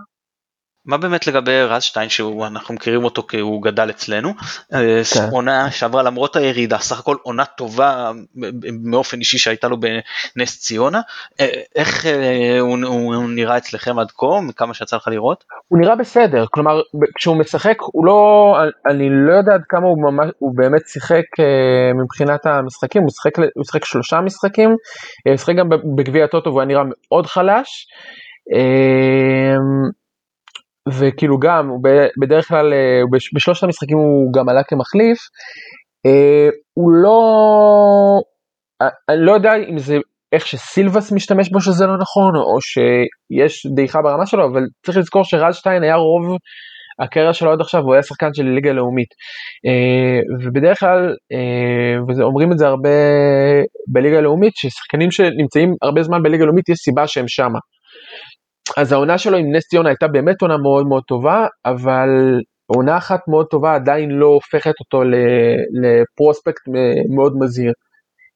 [0.88, 4.34] מה באמת לגבי רז שטיין שאנחנו מכירים אותו כי הוא גדל אצלנו,
[4.74, 5.28] אה, כן.
[5.30, 8.10] עונה שעברה למרות הירידה, סך הכל עונה טובה
[8.84, 11.00] מאופן אישי שהייתה לו בנס ציונה,
[11.40, 15.44] אה, איך אה, הוא, הוא נראה אצלכם עד כה, מכמה שיצא לך לראות?
[15.68, 16.80] הוא נראה בסדר, כלומר
[17.14, 18.54] כשהוא משחק הוא לא,
[18.90, 21.24] אני לא יודע עד כמה הוא, ממש, הוא באמת שיחק
[22.04, 24.70] מבחינת המשחקים, הוא שיחק, הוא שיחק שלושה משחקים,
[25.28, 27.86] הוא שיחק גם בגביע הטוטו והוא היה נראה מאוד חלש.
[30.92, 31.70] וכאילו גם,
[32.20, 33.00] בדרך כלל, אה,
[33.34, 35.18] בשלושת המשחקים הוא גם עלה כמחליף,
[36.06, 37.20] אה, הוא לא,
[38.82, 39.96] אה, אני לא יודע אם זה
[40.32, 45.24] איך שסילבס משתמש בו שזה לא נכון, או שיש דעיכה ברמה שלו, אבל צריך לזכור
[45.24, 46.36] שרזשטיין היה רוב
[47.02, 49.08] הקריירה שלו עד עכשיו, הוא היה שחקן של ליגה לאומית.
[50.44, 51.14] ובדרך כלל,
[52.08, 52.88] ואומרים את זה הרבה
[53.92, 57.58] בליגה הלאומית, ששחקנים שנמצאים הרבה זמן בליגה הלאומית, יש סיבה שהם שמה.
[58.76, 62.08] אז העונה שלו עם נס ציונה הייתה באמת עונה מאוד מאוד טובה, אבל
[62.66, 65.02] עונה אחת מאוד טובה עדיין לא הופכת אותו
[65.82, 66.62] לפרוספקט
[67.16, 67.72] מאוד מזהיר.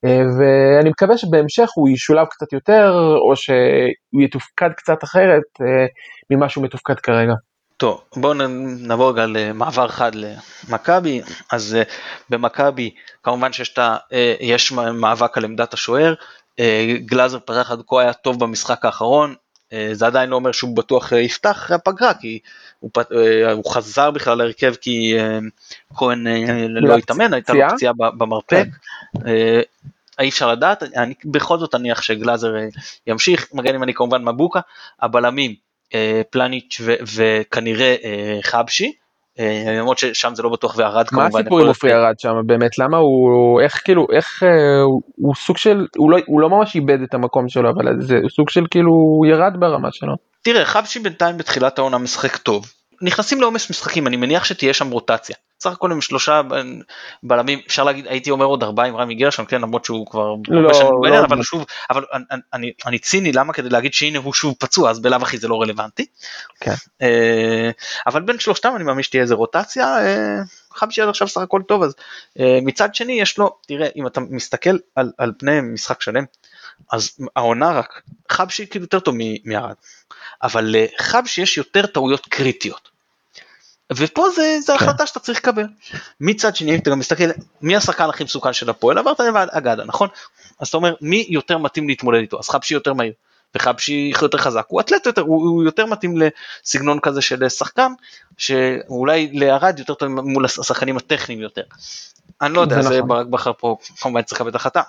[0.05, 2.93] אה, ואני מקווה שבהמשך הוא ישולב קצת יותר,
[3.28, 5.87] או שהוא יתופקד קצת אחרת אה,
[6.30, 7.33] ממה שהוא מתופקד כרגע.
[7.76, 8.35] טוב, בואו
[8.87, 11.20] נעבור רגע למעבר חד למכבי,
[11.53, 11.83] אז אה,
[12.30, 12.91] במכבי
[13.22, 13.78] כמובן שיש
[14.41, 16.14] יש מאבק על עמדת השוער,
[16.97, 19.35] גלאזר פתח עד כה היה טוב במשחק האחרון,
[19.93, 22.39] זה עדיין לא אומר שהוא בטוח אה, יפתח אחרי הפגרה, כי
[22.81, 25.16] הוא, אה, הוא חזר בכלל להרכב כי
[25.95, 26.27] כהן
[26.68, 28.66] לא התאמן, הייתה לו פציעה במרפק.
[29.14, 29.31] כן.
[30.20, 32.55] אי אפשר לדעת, אני בכל זאת אניח שגלאזר
[33.07, 34.61] ימשיך, מגנים אני כמובן מבוקה,
[35.01, 35.55] הבלמים
[36.31, 36.81] פלניץ'
[37.14, 37.97] וכנראה
[38.43, 39.01] חבשי, אה,
[39.78, 41.28] למרות ששם זה לא בטוח וערד כמובן.
[41.33, 44.49] מה הסיפור עם עופרי ארד שם באמת למה הוא איך כאילו איך אה,
[44.83, 48.16] הוא, הוא סוג של הוא לא הוא לא ממש איבד את המקום שלו אבל זה
[48.28, 50.14] סוג של כאילו הוא ירד ברמה שלו.
[50.43, 52.66] תראה חבשי בינתיים בתחילת העונה משחק טוב
[53.03, 56.40] נכנסים לעומס משחקים אני מניח שתהיה שם רוטציה סך הכל עם שלושה
[57.22, 60.62] בלמים אפשר להגיד הייתי אומר עוד ארבעה עם רמי גרשון כן למרות שהוא כבר לא,
[60.62, 64.32] לא, בעניין, לא, אבל שוב אבל אני, אני, אני ציני למה כדי להגיד שהנה הוא
[64.32, 66.07] שוב פצוע אז בלאו הכי זה לא רלוונטי.
[66.61, 66.74] כן.
[67.03, 67.70] אה,
[68.07, 70.38] אבל בין שלושתם אני מאמין שתהיה איזה רוטציה אה,
[70.74, 71.94] חמישי עד עכשיו סך הכל טוב אז
[72.40, 76.24] אה, מצד שני יש לו תראה אם אתה מסתכל על, על פני משחק שלם
[76.92, 79.74] אז העונה רק חבשי כאילו יותר טוב מירד
[80.42, 82.91] אבל לחבשי יש יותר טעויות קריטיות.
[83.97, 84.84] ופה זה, זה כן.
[84.84, 85.66] החלטה שאתה צריך לקבל.
[86.20, 87.24] מצד שני, אתה גם מסתכל,
[87.62, 88.99] מי השחקן הכי מסוכן של הפועל?
[88.99, 90.09] עברת לבד אגדה, נכון?
[90.61, 92.38] אז אתה אומר, מי יותר מתאים להתמודד איתו?
[92.38, 93.12] אז חבשי יותר מהיר,
[93.57, 97.92] וחבשי יותר חזק, הוא אתלט יותר, הוא, הוא יותר מתאים לסגנון כזה של שחקן,
[98.38, 101.62] שאולי לארד יותר טוב מול השחקנים הטכניים יותר.
[102.42, 103.09] אני לא יודע, זה נכון.
[103.09, 104.82] ברק בכר פה כמובן צריך לקבל החלטה.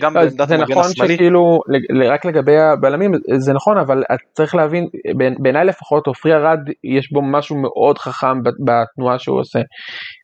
[0.00, 4.02] גם לא, בעמדת זה המגן נכון השמאלי, שכאילו, ל- רק לגבי הבלמים, זה נכון, אבל
[4.32, 9.58] צריך להבין, בעיני- בעיניי לפחות, עופרי ארד, יש בו משהו מאוד חכם בתנועה שהוא עושה.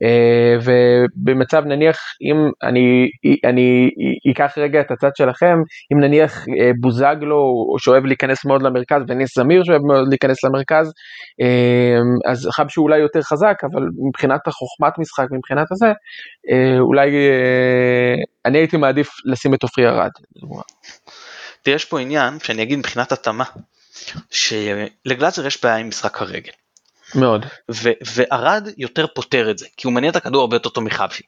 [0.03, 3.07] אה, ובמצב נניח, אם אני,
[3.44, 3.90] אני
[4.32, 5.57] אקח רגע את הצד שלכם,
[5.92, 10.93] אם נניח אה, בוזגלו, שאוהב להיכנס מאוד למרכז, וניס זמיר שאוהב מאוד להיכנס למרכז,
[11.41, 15.87] אה, אז חבשי אולי יותר חזק, אבל מבחינת החוכמת משחק, מבחינת הזה,
[16.51, 18.14] אה, אולי אה,
[18.45, 20.11] אני הייתי מעדיף לשים את עופרי ארד.
[21.62, 23.45] תראה יש פה עניין שאני אגיד מבחינת התאמה,
[24.30, 26.53] שלגלאזר יש בעיה עם משחק הרגל.
[27.15, 27.47] מאוד.
[28.17, 31.23] וערד יותר פותר את זה, כי הוא מניע את הכדור הרבה יותר טוב מחבשי.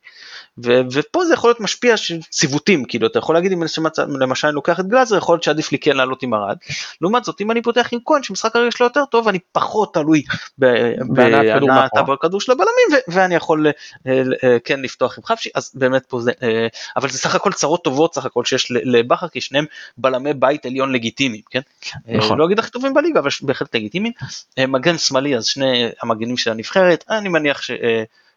[0.64, 3.82] ו- ופה זה יכול להיות משפיע של ציוותים, כאילו אתה יכול להגיד אם למשל-
[4.20, 6.56] למשל אני לוקח את גלאזר, יכול להיות שעדיף לי כן לעלות עם ארד.
[7.00, 10.22] לעומת זאת אם אני פותח עם כהן שמשחק הרגל שלו יותר טוב, אני פחות תלוי
[10.58, 11.90] בהנעת.
[12.12, 13.66] הכדור של הבלמים, ו- ואני יכול
[14.06, 16.66] אה, אה, כן לפתוח עם חבשי, אז באמת פה זה, אה,
[16.96, 19.64] אבל זה סך הכל צרות טובות סך הכל שיש לבכר, כי שניהם
[19.98, 21.60] בלמי בית עליון לגיטימיים, כן?
[22.06, 22.32] נכון.
[22.32, 24.12] אה, לא אגיד הכי טובים בליגה, אבל בהחלט לגיטימיים.
[24.58, 25.67] אה, מגן שמאלי אז שני
[26.02, 27.70] המגנים של הנבחרת אני מניח ש...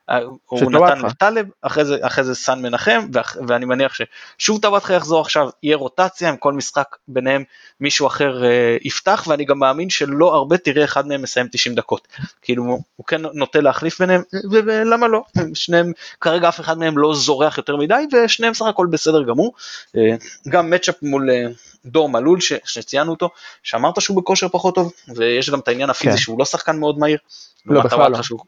[0.10, 0.60] אה, הוא.
[0.72, 5.50] נתן לטלב אחרי זה אחרי זה סן מנחם ואח- ואני מניח ששוב טוואטחה יחזור עכשיו
[5.64, 7.44] יהיה רוטציה עם כל משחק ביניהם
[7.80, 12.08] מישהו אחר אה, יפתח ואני גם מאמין שלא הרבה תראה אחד מהם מסיים 90 דקות
[12.42, 12.64] כאילו
[12.96, 14.22] הוא כן נוטה להחליף ביניהם
[14.52, 15.24] ולמה לא
[15.54, 15.92] שניהם
[16.22, 19.54] כרגע אף אחד מהם לא זורח יותר מדי ושניהם סך הכל בסדר גמור
[19.98, 20.16] אה,
[20.50, 21.46] גם מצ'אפ מול אה,
[21.86, 23.30] דור מלול ש- שציינו אותו
[23.64, 26.18] שאמרת שהוא בכושר פחות טוב ויש גם את העניין הפיזי כן.
[26.18, 27.18] שהוא לא שחקן מאוד מהיר.
[27.66, 28.22] לא, בכלל לא.
[28.24, 28.40] שהוא-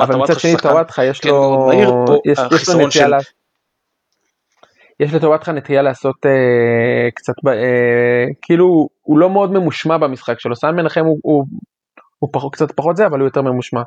[0.00, 1.70] אבל מצד שני טוואטחה יש כן, לו,
[2.86, 3.18] נטייה.
[5.00, 10.70] יש לטוואטחה נטייה לעשות אה, קצת, אה, כאילו הוא לא מאוד ממושמע במשחק שלו, סן
[10.70, 11.44] מנחם הוא, הוא,
[12.18, 13.82] הוא פחות, קצת פחות זה אבל הוא יותר ממושמע.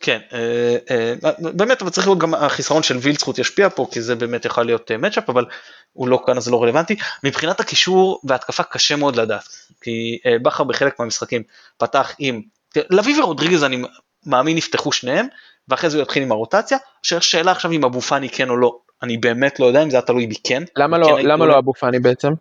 [0.00, 4.14] כן, אה, אה, באמת, אבל צריך לראות גם החיסרון של וילצחוט ישפיע פה, כי זה
[4.14, 5.44] באמת יכול להיות מצ'אפ, אבל
[5.92, 6.96] הוא לא כאן אז זה לא רלוונטי.
[7.24, 9.48] מבחינת הקישור וההתקפה קשה מאוד לדעת,
[9.80, 11.42] כי אה, בכר בחלק מהמשחקים
[11.78, 12.42] פתח עם,
[12.76, 13.82] לביא ורודריגז אני
[14.28, 15.26] מאמין יפתחו שניהם,
[15.68, 16.78] ואחרי זה הוא יתחיל עם הרוטציה,
[17.12, 20.02] השאלה עכשיו אם אבו פאני כן או לא, אני באמת לא יודע אם זה היה
[20.02, 20.62] תלוי בי כן.
[20.76, 21.46] למה כן לא, הייתי למה.
[21.46, 22.32] לא אבו פאני בעצם?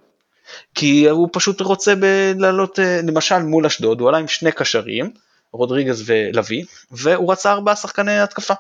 [0.75, 1.93] כי הוא פשוט רוצה
[2.37, 5.11] לעלות, אה, למשל מול אשדוד, הוא עלה עם שני קשרים,
[5.53, 8.53] רודריגז ולוי, והוא רצה ארבעה שחקני התקפה.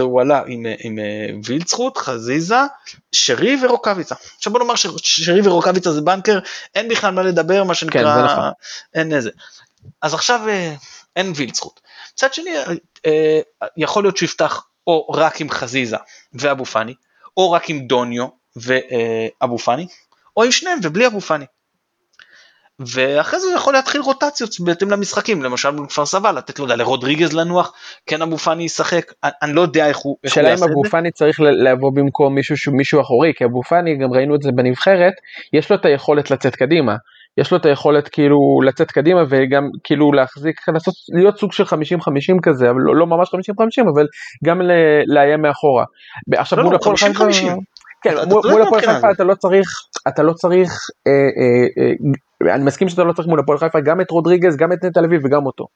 [0.00, 2.56] הוא עלה עם, אה, עם אה, וילצחוט, חזיזה,
[3.12, 4.14] שרי ורוקאביצה.
[4.36, 6.38] עכשיו בוא נאמר ששרי ורוקאביצה זה בנקר,
[6.74, 8.50] אין בכלל מה לדבר, מה שנקרא, כן, נכון.
[8.94, 9.30] אין איזה.
[10.02, 10.40] אז עכשיו
[11.16, 11.80] אין וילצחוט.
[12.20, 12.64] מצד שני, אה,
[13.06, 15.96] אה, יכול להיות שהוא יפתח או רק עם חזיזה
[16.32, 16.94] ואבו פאני,
[17.36, 19.86] או רק עם דוניו ואבו פאני,
[20.36, 21.44] או עם שניהם ובלי אבו פאני.
[22.78, 26.72] ואחרי זה הוא יכול להתחיל רוטציות בהתאם למשחקים, למשל מול כפר סבא, לתת לו, לא
[26.72, 27.72] יודע, לרודריגז לנוח,
[28.06, 30.64] כן אבו פאני ישחק, אני, אני לא יודע איך הוא, איך הוא השאלה אם יעשה
[30.64, 30.90] את אבו זה.
[30.90, 35.12] פאני צריך לבוא במקום מישהו מישהו אחורי, כי אבו פאני, גם ראינו את זה בנבחרת,
[35.52, 36.96] יש לו את היכולת לצאת קדימה.
[37.38, 41.66] יש לו את היכולת כאילו לצאת קדימה וגם כאילו להחזיק, לעשות, להיות סוג של 50-50
[42.42, 43.32] כזה, אבל לא, לא ממש 50-50,
[43.94, 44.06] אבל
[44.44, 44.60] גם
[45.06, 45.84] לאיים מאחורה.
[46.36, 46.98] עכשיו לא, מול לא, הפועל 50-50.
[46.98, 47.54] חיפה,
[48.02, 49.10] כן, מול, מול הפועל חיפה.
[49.10, 49.68] אתה לא צריך,
[50.08, 50.70] אתה לא צריך,
[51.06, 54.72] אה, אה, אה, אני מסכים שאתה לא צריך מול הפועל חיפה גם את רודריגז, גם
[54.72, 55.66] את נטע לביא וגם אותו.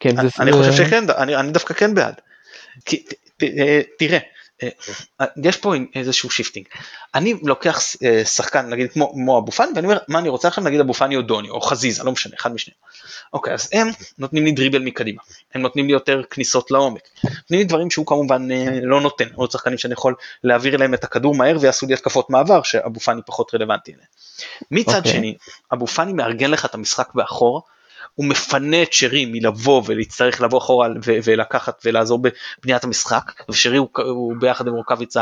[0.00, 2.14] כן, זה, אני זה- חושב שכן, אני, אני דווקא כן בעד.
[2.84, 4.22] כי, ת, ת, אה, תראה, אה,
[5.44, 6.66] יש פה איזשהו shifting.
[7.14, 10.64] אני לוקח אה, שחקן, נגיד כמו, כמו אבו פאני, ואני אומר, מה אני רוצה עכשיו,
[10.64, 12.78] נגיד אבו פאני או דוני, או חזיזה, לא משנה, אחד משניהם.
[13.32, 13.88] אוקיי, אז הם
[14.18, 15.22] נותנים לי דריבל מקדימה,
[15.54, 19.50] הם נותנים לי יותר כניסות לעומק, נותנים לי דברים שהוא כמובן אה, לא נותן, עוד
[19.50, 23.54] שחקנים שאני יכול להעביר אליהם את הכדור מהר ויעשו לי התקפות מעבר, שאבו פאני פחות
[23.54, 24.06] רלוונטי אליהם.
[24.70, 25.12] מצד אוקיי.
[25.12, 25.34] שני,
[25.72, 27.62] אבו פאני מארגן לך את המשחק באחור,
[28.16, 33.88] הוא מפנה את שרי מלבוא ולהצטרך לבוא אחורה ו- ולקחת ולעזור בבניית המשחק ושרי הוא,
[33.96, 35.20] הוא ביחד עם רוקאביצה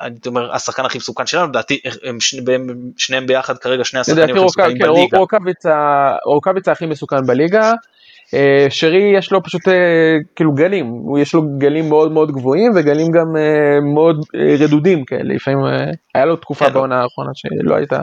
[0.00, 4.36] אני אומר השחקן הכי מסוכן שלנו לדעתי הם שני, הם שניהם ביחד כרגע שני השחקנים
[4.36, 5.18] הכי מסוכנים כן, בליגה.
[5.18, 7.72] רוקאביצה רוקאביצה הכי מסוכן בליגה.
[8.34, 9.74] אה, שרי יש לו פשוט אה,
[10.36, 14.16] כאילו גלים, יש לו גלים מאוד מאוד גבוהים וגלים גם אה, מאוד
[14.58, 15.58] רדודים כאלה, לפעמים
[16.14, 16.72] היה לו תקופה כן.
[16.72, 18.00] בעונה האחרונה שלא הייתה,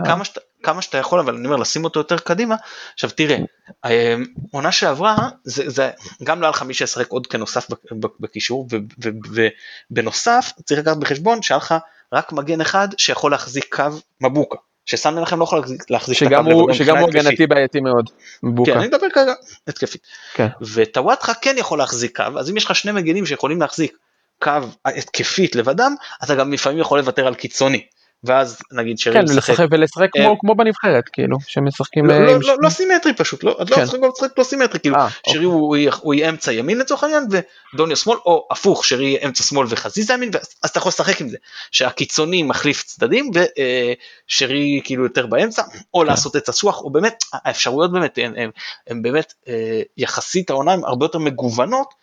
[0.63, 2.55] כמה שאתה, יכול אבל אני אומר לשים אותו יותר קדימה
[2.93, 3.37] עכשיו תראה
[3.85, 4.15] אה,
[4.51, 5.89] עונה שעברה זה, זה
[6.23, 7.67] גם לא היה לך מי שישחק עוד כנוסף
[8.19, 8.67] בקישור
[9.91, 11.75] ובנוסף צריך לקחת בחשבון שהיה לך
[12.13, 13.83] רק מגן אחד שיכול להחזיק קו
[14.21, 17.09] מבוקה שסן מנחם לא יכול להחזיק, את הקו לבדו שגם הוא.
[17.09, 19.33] הגנתי בעייתי מאוד, כן, מבוקה, אני מדבר כרגע
[19.67, 20.01] התקפית.
[20.33, 20.47] כן.
[20.73, 23.97] וטוואטחה כן יכול להחזיק קו, אז אם יש לך שני מגנים שיכולים להחזיק
[24.39, 24.51] קו
[24.85, 27.85] התקפית לבדם, אתה גם לפעמים יכול לוותר על קיצוני.
[28.23, 32.55] ואז נגיד שרי כן, משחק ולשחק כמו, אה, כמו בנבחרת כאילו שמשחקים לא, לא, לא,
[32.59, 33.85] לא סימטרי פשוט לא, כן.
[34.01, 35.45] לא משחק לא סימטרי כאילו 아, שרי אוקיי.
[35.45, 37.23] הוא, הוא יהיה אמצע ימין לצורך העניין
[37.73, 40.31] ודוניו שמאל או הפוך שרי יהיה אמצע שמאל וחזיזה ימין
[40.63, 41.37] אז אתה יכול לשחק עם זה
[41.71, 45.63] שהקיצוני מחליף צדדים ושרי כאילו יותר באמצע
[45.93, 46.05] או כן.
[46.05, 48.19] לעשות את הסוח או באמת האפשרויות באמת
[48.87, 49.33] הן באמת
[49.97, 51.93] יחסית העונה הן הרבה יותר מגוונות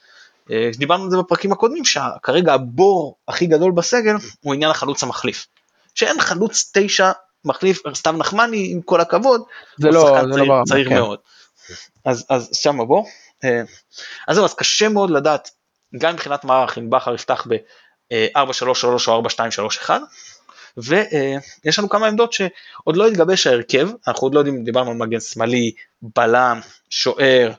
[0.78, 5.46] דיברנו על זה בפרקים הקודמים שכרגע הבור הכי גדול בסגל הוא עניין החלוץ המחליף.
[5.98, 7.12] שאין חלוץ תשע
[7.44, 9.42] מחליף סתיו נחמני עם כל הכבוד,
[9.76, 10.94] זה לא, זה צעיר, לא צעיר כן.
[10.94, 11.18] מאוד.
[12.04, 13.04] אז, אז שם בוא.
[13.44, 13.62] אה,
[14.28, 15.50] אז זהו, אז קשה מאוד לדעת,
[15.98, 19.22] גם מבחינת מערך, אם בכר יפתח ב-4-3-3 או
[19.86, 19.90] 4-2-3-1,
[20.76, 25.20] ויש לנו כמה עמדות שעוד לא התגבש ההרכב, אנחנו עוד לא יודעים, דיברנו על מגן
[25.20, 25.72] שמאלי,
[26.02, 27.52] בלם, שוער,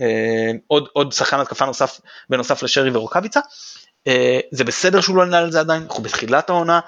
[0.00, 2.00] אה, עוד, עוד שחקן התקפה נוסף
[2.30, 3.40] בנוסף לשרי ורוקאביצה.
[4.06, 6.80] אה, זה בסדר שהוא לא ננהל את זה עדיין, אנחנו בתחילת העונה, אה,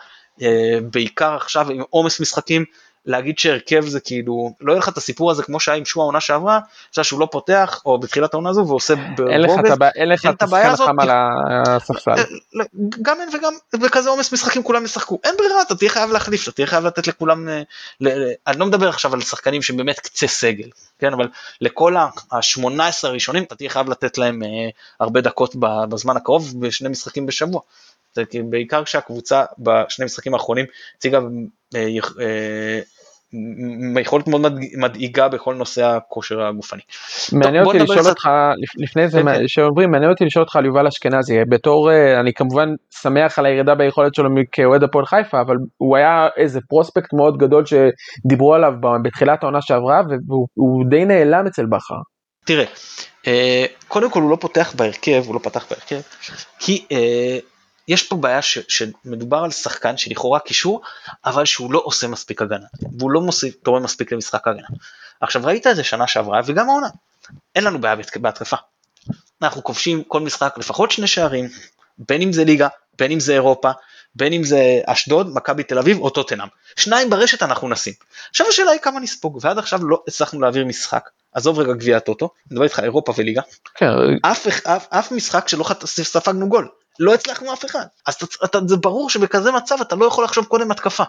[0.91, 2.65] בעיקר עכשיו עם עומס משחקים,
[3.07, 6.21] להגיד שהרכב זה כאילו, לא יהיה לך את הסיפור הזה כמו שהיה עם שועה העונה
[6.21, 9.33] שעברה, שאתה שהוא לא פותח, או בתחילת העונה הזו, ועושה ברוגז,
[9.95, 11.11] אין לך את הבעיה הזאת, על
[11.67, 12.11] הספסל.
[12.11, 12.23] אה,
[12.53, 12.65] לא,
[13.03, 16.53] גם אין וגם בכזה עומס משחקים כולם ישחקו, אין ברירה, אתה תהיה חייב להחליף, אתה
[16.53, 17.63] תהיה חייב לתת לכולם, אה,
[18.47, 20.69] אני לא מדבר עכשיו על שחקנים שהם באמת קצה סגל,
[20.99, 21.29] כן, אבל
[21.61, 22.63] לכל ה-18
[23.03, 24.43] הראשונים אתה תהיה חייב לתת להם
[25.01, 25.55] הרבה דקות
[25.89, 27.61] בזמן הקרוב, בשני משחקים בשבוע.
[28.15, 31.21] זה בעיקר כשהקבוצה בשני המשחקים האחרונים הציגה
[31.75, 31.89] אה,
[32.21, 32.81] אה,
[34.01, 36.81] יכולת מאוד מדאיגה בכל נושא הכושר הגופני.
[37.33, 38.29] מעניין אותי לשאול אותך,
[38.77, 39.49] לפני זה, כן, כן.
[39.49, 42.69] שאומרים, מעניין אותי לשאול אותך על יובל אשכנזי, בתור, אה, אני כמובן
[43.03, 47.65] שמח על הירידה ביכולת שלו כאוהד הפועל חיפה, אבל הוא היה איזה פרוספקט מאוד גדול
[47.67, 48.73] שדיברו עליו
[49.05, 50.03] בתחילת העונה שעברה,
[50.57, 51.95] והוא די נעלם אצל בכר.
[52.47, 52.65] תראה,
[53.89, 56.01] קודם כל הוא לא פותח בהרכב, הוא לא פתח בהרכב,
[56.59, 56.85] כי
[57.93, 60.83] יש פה בעיה ש, שמדובר על שחקן שלכאורה קישור,
[61.25, 62.67] אבל שהוא לא עושה מספיק הגנה,
[62.99, 64.67] והוא לא מוסיף, תורם מספיק למשחק הגנה.
[65.21, 66.89] עכשיו ראית את זה שנה שעברה וגם העונה,
[67.55, 68.57] אין לנו בעיה בהתקפה.
[69.43, 71.49] אנחנו כובשים כל משחק לפחות שני שערים,
[71.99, 72.69] בין אם זה ליגה,
[72.99, 73.71] בין אם זה אירופה,
[74.15, 76.49] בין אם זה אשדוד, מכבי תל אביב או טוטנאם.
[76.77, 77.93] שניים ברשת אנחנו נשים.
[78.31, 82.31] עכשיו השאלה היא כמה נספוג, ועד עכשיו לא הצלחנו להעביר משחק, עזוב רגע גביע הטוטו,
[82.35, 83.43] אני מדבר איתך אירופה וליגה,
[83.75, 83.87] כן.
[84.23, 86.69] אף, אף, אף משחק שלא ספגנו גול.
[86.99, 87.87] לא הצלחנו אף אחד.
[88.07, 91.05] אז אתה, אתה, זה ברור שבכזה מצב אתה לא יכול לחשוב קודם התקפה.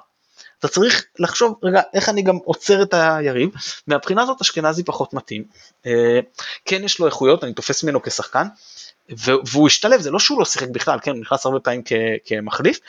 [0.60, 3.50] אתה צריך לחשוב, רגע, איך אני גם עוצר את היריב,
[3.88, 5.44] מהבחינה הזאת אשכנזי פחות מתאים.
[5.86, 6.20] אה,
[6.66, 8.48] כן יש לו איכויות, אני תופס ממנו כשחקן,
[9.10, 11.82] והוא השתלב, זה לא שהוא לא שיחק בכלל, כן, הוא נכנס הרבה פעמים
[12.26, 12.80] כמחליף,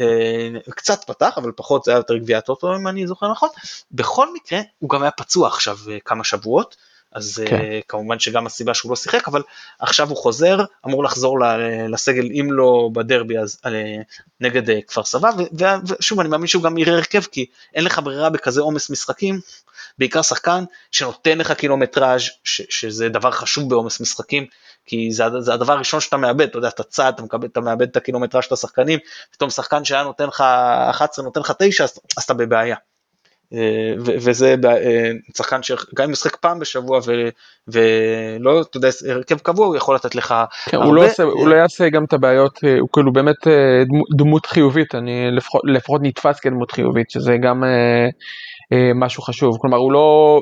[0.00, 3.48] אה, קצת פתח, אבל פחות, זה היה יותר גביעת אוטו אם אני זוכר נכון.
[3.92, 6.76] בכל מקרה, הוא גם היה פצוע עכשיו אה, כמה שבועות,
[7.12, 7.60] אז כן.
[7.60, 9.42] uh, כמובן שגם הסיבה שהוא לא שיחק, אבל
[9.78, 11.38] עכשיו הוא חוזר, אמור לחזור
[11.88, 13.68] לסגל, אם לא בדרבי אז uh,
[14.40, 15.30] נגד uh, כפר סבא,
[15.88, 19.40] ושוב אני מאמין שהוא גם יראה הרכב, כי אין לך ברירה בכזה עומס משחקים,
[19.98, 24.46] בעיקר שחקן שנותן לך קילומטראז', שזה דבר חשוב בעומס משחקים,
[24.86, 27.88] כי זה, זה הדבר הראשון שאתה מאבד, אתה יודע, אתה צד, אתה, מקבל, אתה מאבד
[27.88, 28.98] את הקילומטראז' של השחקנים,
[29.30, 30.40] פתאום שחקן שהיה נותן לך
[30.90, 32.76] 11, נותן לך 9, אז, אז אתה בבעיה.
[33.98, 37.00] וזה אה, שחקן שגם אם משחק פעם בשבוע
[37.68, 40.34] ולא, אתה יודע, הרכב קבוע, הוא יכול לתת לך
[40.66, 40.86] כן, הרבה.
[40.86, 43.82] הוא לא, עושה, הוא לא יעשה גם את הבעיות, אה, הוא כאילו באמת אה,
[44.16, 47.64] דמות חיובית, אני לפחות, לפחות נתפס כדמות חיובית, שזה גם
[48.94, 50.40] משהו חשוב, כלומר הוא לא,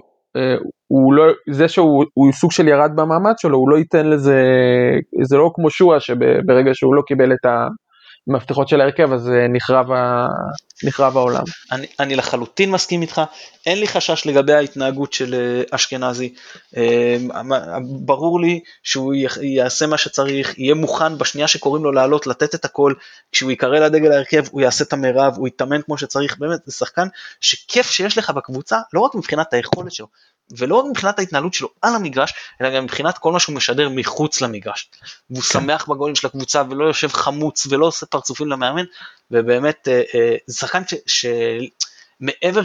[0.88, 4.42] הוא לא, זה שהוא סוג של ירד במעמד שלו, הוא לא ייתן לזה,
[5.22, 7.66] זה לא כמו שואה שברגע שהוא לא קיבל את ה...
[8.28, 10.26] המפתחות של ההרכב אז אה, נחרב, ה...
[10.84, 11.42] נחרב העולם.
[11.72, 13.20] אני, אני לחלוטין מסכים איתך,
[13.66, 16.34] אין לי חשש לגבי ההתנהגות של אה, אשכנזי,
[16.76, 17.16] אה,
[17.82, 22.94] ברור לי שהוא יעשה מה שצריך, יהיה מוכן בשנייה שקוראים לו לעלות לתת את הכל,
[23.32, 27.08] כשהוא ייקרא לדגל ההרכב הוא יעשה את המרב, הוא יתאמן כמו שצריך, באמת זה שחקן
[27.40, 30.06] שכיף שיש לך בקבוצה, לא רק מבחינת היכולת שלו,
[30.59, 34.40] ולא רק מבחינת ההתנהלות שלו על המגרש, אלא גם מבחינת כל מה שהוא משדר מחוץ
[34.40, 34.90] למגרש.
[35.30, 35.48] והוא כן.
[35.48, 38.84] שמח בגולים של הקבוצה ולא יושב חמוץ ולא עושה פרצופים למאמן,
[39.30, 40.94] ובאמת אה, אה, זה שחקן ש...
[41.07, 41.26] ש...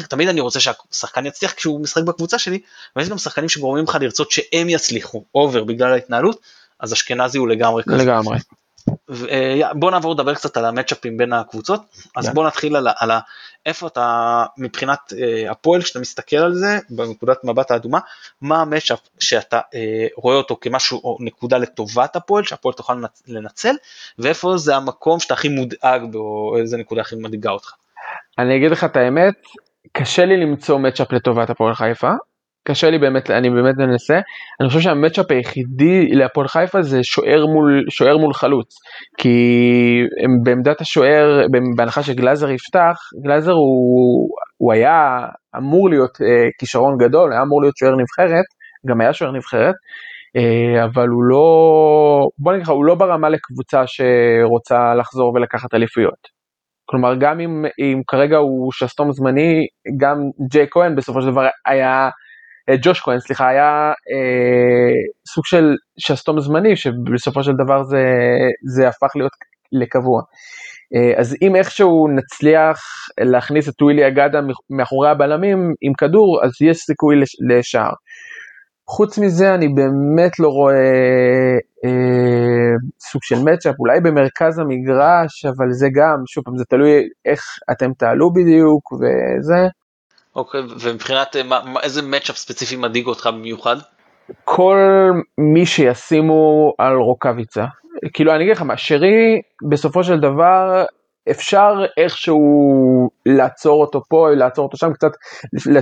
[0.10, 2.60] תמיד אני רוצה שהשחקן יצליח כשהוא משחק בקבוצה שלי,
[2.96, 6.42] אבל יש גם שחקנים שגורמים לך לרצות שהם יצליחו over בגלל ההתנהלות,
[6.80, 7.98] אז אשכנזי הוא לגמרי כזה.
[7.98, 8.38] לגמרי.
[9.30, 11.82] אה, בוא נעבור לדבר קצת על ה match-upים בין הקבוצות,
[12.16, 12.34] אז yeah.
[12.34, 13.12] בוא נתחיל על, על
[13.66, 18.00] איפה אתה מבחינת uh, הפועל, כשאתה מסתכל על זה בנקודת מבט האדומה,
[18.42, 19.72] מה ה match-up שאתה uh,
[20.16, 22.94] רואה אותו כמשהו או נקודה לטובת הפועל, שהפועל תוכל
[23.28, 23.76] לנצל,
[24.20, 27.72] ואיפה זה המקום שאתה הכי מודאג בו, או איזה נקודה הכי מדאיגה אותך.
[28.38, 29.36] אני אגיד לך את האמת,
[29.92, 32.12] קשה לי למצוא מצ'אפ לטובת הפועל חיפה,
[32.68, 34.14] קשה לי באמת, אני באמת מנסה.
[34.62, 38.76] אני חושב שהמצ'אפ היחידי להפועל חיפה זה שוער מול, שוער מול חלוץ.
[39.18, 39.38] כי
[40.24, 41.48] הם בעמדת השוער,
[41.78, 45.20] בהנחה שגלאזר יפתח, גלאזר הוא, הוא היה
[45.58, 48.46] אמור להיות אה, כישרון גדול, היה אמור להיות שוער נבחרת,
[48.88, 49.76] גם היה שוער נבחרת,
[50.38, 51.48] אה, אבל הוא לא,
[52.38, 56.36] בוא נגיד לך, הוא לא ברמה לקבוצה שרוצה לחזור ולקחת אליפויות.
[56.90, 60.18] כלומר גם אם, אם כרגע הוא שסתום זמני, גם
[60.52, 62.10] ג'יי כהן בסופו של דבר היה,
[62.82, 64.94] ג'וש כהן סליחה, היה אה,
[65.34, 68.04] סוג של שסתום זמני שבסופו של דבר זה,
[68.76, 69.32] זה הפך להיות
[69.72, 70.22] לקבוע.
[70.96, 72.80] אה, אז אם איכשהו נצליח
[73.22, 74.40] להכניס את ווילי אגדה
[74.70, 77.16] מאחורי הבלמים עם כדור, אז יש סיכוי
[77.50, 77.94] לשער.
[78.90, 85.88] חוץ מזה אני באמת לא רואה אה, סוג של מצ'אפ, אולי במרכז המגרש, אבל זה
[85.96, 87.42] גם, שוב פעם, זה תלוי איך
[87.72, 89.68] אתם תעלו בדיוק וזה.
[90.36, 93.76] אוקיי, ומבחינת מה, איזה מצ'אפ ספציפי מדאיג אותך במיוחד?
[94.44, 94.78] כל
[95.38, 97.66] מי שישימו על רוקאביצה.
[98.14, 100.86] כאילו אני אגיד לך מה, שרי בסופו של דבר
[101.32, 102.40] אפשר איכשהו
[103.26, 105.12] לעצור אותו פה, לעצור אותו שם, קצת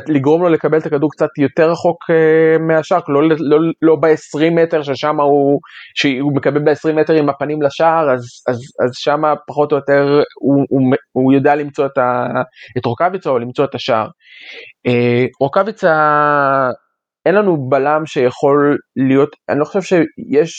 [0.08, 4.84] לגרום לו לקבל את הכדור קצת יותר רחוק uh, מהשער, לא, לא, לא ב-20 מטר
[4.84, 5.60] ששם הוא,
[5.96, 10.66] שהוא מקבל ב-20 מטר עם הפנים לשער, אז, אז, אז שם פחות או יותר הוא,
[10.70, 11.98] הוא, הוא יודע למצוא את,
[12.78, 14.08] את רוקאביצה או למצוא את השער.
[14.88, 14.91] Uh,
[15.41, 15.94] רוקאביצה
[17.26, 20.53] אין לנו בלם שיכול להיות, אני לא חושב שיש,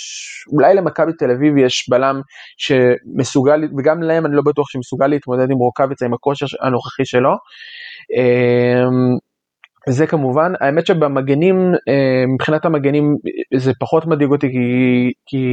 [0.52, 2.20] אולי למכבי תל אביב יש בלם
[2.56, 7.30] שמסוגל, וגם להם אני לא בטוח שמסוגל להתמודד עם רוקאביצה, עם הכושר הנוכחי שלו.
[8.16, 9.18] אמ,
[9.88, 13.16] זה כמובן, האמת שבמגנים, אמ, מבחינת המגנים
[13.56, 15.46] זה פחות מדאיג אותי כי, כי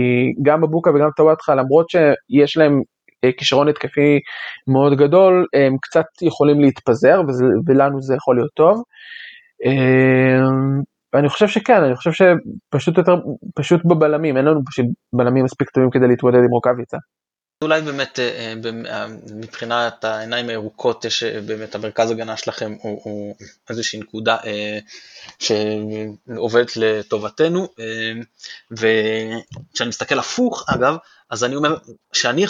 [0.44, 2.82] גם בבוקה וגם טוואטחה למרות שיש להם
[3.24, 4.20] אה, כישרון התקפי
[4.68, 8.84] מאוד גדול, הם קצת יכולים להתפזר וזה, ולנו זה יכול להיות טוב.
[11.14, 13.16] ואני חושב שכן, אני חושב שפשוט יותר,
[13.56, 16.98] פשוט בבלמים, אין לנו פשוט בלמים מספיק טובים כדי להתמודד עם רוקאביצה.
[17.62, 18.54] אולי באמת אה,
[18.90, 23.36] אה, מבחינת העיניים הירוקות יש אה, באמת המרכז הגנה שלכם הוא, הוא
[23.70, 24.38] איזושהי נקודה
[25.40, 27.68] שעובדת לטובתנו
[28.72, 30.96] וכשאני מסתכל הפוך אגב
[31.32, 31.76] אז אני אומר
[32.14, 32.46] שאני,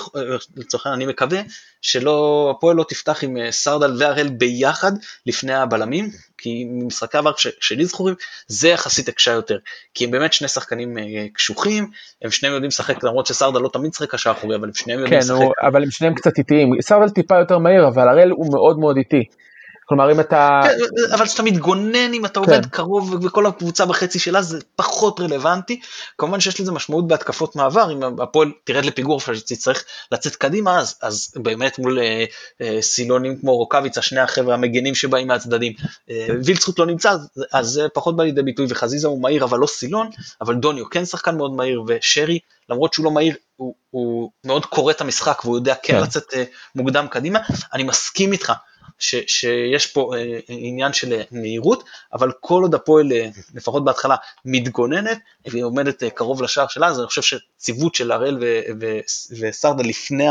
[0.58, 1.42] לצורך העניין, אני מקווה
[1.82, 4.92] שלא, הפועל לא תפתח עם אה, סרדל והראל ביחד
[5.26, 8.16] לפני הבלמים, כי משחקי עבר שלי זכורים,
[8.48, 9.58] זה יחסית הקשה יותר,
[9.94, 11.88] כי הם באמת שני שחקנים אה, קשוחים,
[12.22, 15.22] הם שניהם יודעים לשחק, למרות שסרדל לא תמיד משחק קשר אחורי, אבל הם שניהם יודעים
[15.22, 15.40] כן, לשחק.
[15.40, 18.98] כן, אבל הם שניהם קצת איטיים, סרדל טיפה יותר מהיר, אבל הראל הוא מאוד מאוד
[18.98, 19.24] איטי.
[19.92, 20.62] כלומר אם אתה...
[20.64, 22.39] כן, אבל כשאתה מתגונן אם אתה כן.
[22.39, 25.80] עובד קרוב וכל הקבוצה בחצי שלה זה פחות רלוונטי.
[26.18, 31.34] כמובן שיש לזה משמעות בהתקפות מעבר, אם הפועל תרד לפיגור שתצטרך לצאת קדימה אז, אז
[31.36, 32.26] באמת מול אה,
[32.62, 35.74] אה, סילונים כמו רוקאביצה, שני החבר'ה המגנים שבאים מהצדדים,
[36.10, 37.16] אה, וילצחוט לא נמצא
[37.52, 40.10] אז זה פחות בא לידי ביטוי וחזיזה הוא מהיר אבל לא סילון,
[40.42, 42.39] אבל דוניו כן שחקן מאוד מהיר ושרי
[42.70, 46.04] למרות שהוא לא מהיר, הוא, הוא מאוד קורא את המשחק והוא יודע כן, כן.
[46.04, 46.44] לצאת אה,
[46.76, 47.39] מוקדם קדימה.
[47.74, 48.54] אני מסכים איתך
[49.02, 51.84] ש, שיש פה אה, עניין של אה, מהירות,
[52.14, 56.99] אבל כל עוד הפועל, אה, לפחות בהתחלה, מתגוננת והיא עומדת אה, קרוב לשער שלה, אז
[56.99, 58.38] אני חושב שציוות של הראל
[59.39, 60.28] וסרדה לפני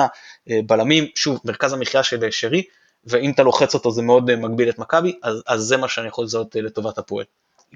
[0.48, 2.62] הבלמים, שוב, מרכז המחיה של אה, שרי,
[3.04, 6.24] ואם אתה לוחץ אותו זה מאוד מגביל את מכבי, אז, אז זה מה שאני יכול
[6.24, 7.24] לזהות לטובת הפועל.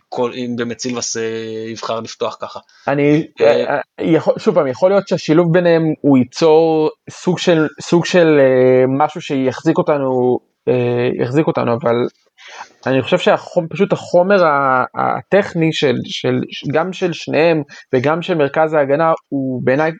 [0.09, 1.17] כל, אם באמת סילבס
[1.69, 2.61] יבחר לפתוח ככה.
[2.89, 3.27] אני,
[4.01, 8.39] יכול, שוב פעם, יכול להיות שהשילוב ביניהם הוא ייצור סוג של, סוג של
[8.99, 10.39] משהו שיחזיק אותנו
[10.69, 12.07] אה, יחזיק אותנו, אבל
[12.87, 14.45] אני חושב שפשוט החומר
[14.95, 16.41] הטכני של, של,
[16.73, 17.63] גם של שניהם
[17.95, 19.91] וגם של מרכז ההגנה הוא בעיניי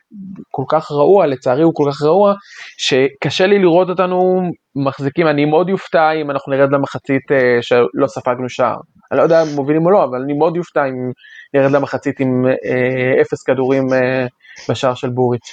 [0.51, 2.33] כל כך רעוע, לצערי הוא כל כך רעוע,
[2.77, 4.43] שקשה לי לראות אותנו
[4.75, 8.77] מחזיקים, אני מאוד יופתע אם אנחנו נרד למחצית אה, שלא ספגנו שער.
[9.11, 11.11] אני לא יודע אם מובילים או לא, אבל אני מאוד יופתע אם
[11.53, 14.25] נרד למחצית עם אה, אפס כדורים אה,
[14.69, 15.51] בשער של בוריץ'.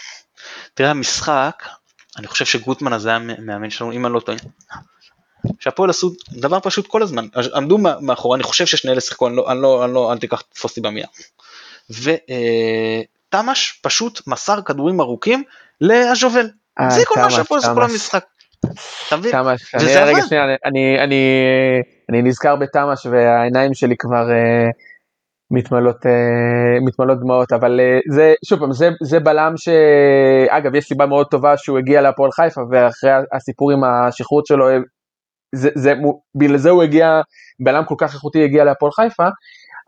[0.75, 1.63] תראה המשחק,
[2.19, 4.39] אני חושב שגוטמן הזה היה מאמן שלנו, אם אני לא טועה,
[5.59, 9.53] שהפועל עשו דבר פשוט כל הזמן, עמדו מאחורי, אני חושב ששני אלה שיחקו, אני לא,
[9.53, 11.07] אני לא, אני לא, אל תיקח, תתפוס אותי במילה.
[11.91, 15.43] ותמ"ש פשוט מסר כדורים ארוכים
[15.81, 16.51] לאז'ובל.
[16.81, 18.25] אה, זה כל מה שהפועל עשו כל המשחק.
[19.09, 19.33] אתה מבין?
[19.81, 20.13] וזה עבד.
[22.11, 24.71] אני נזכר בתמ"ש והעיניים שלי כבר אה,
[25.51, 26.07] מתמלות,
[26.87, 31.79] מתמלות דמעות, אבל זה, שוב פעם, זה, זה בלם שאגב, יש סיבה מאוד טובה שהוא
[31.79, 34.69] הגיע להפועל חיפה, ואחרי הסיפור עם השחרות שלו,
[35.55, 35.95] זה, זה,
[36.35, 37.21] בגלל זה הוא הגיע,
[37.61, 39.29] בלם כל כך איכותי הגיע להפועל חיפה,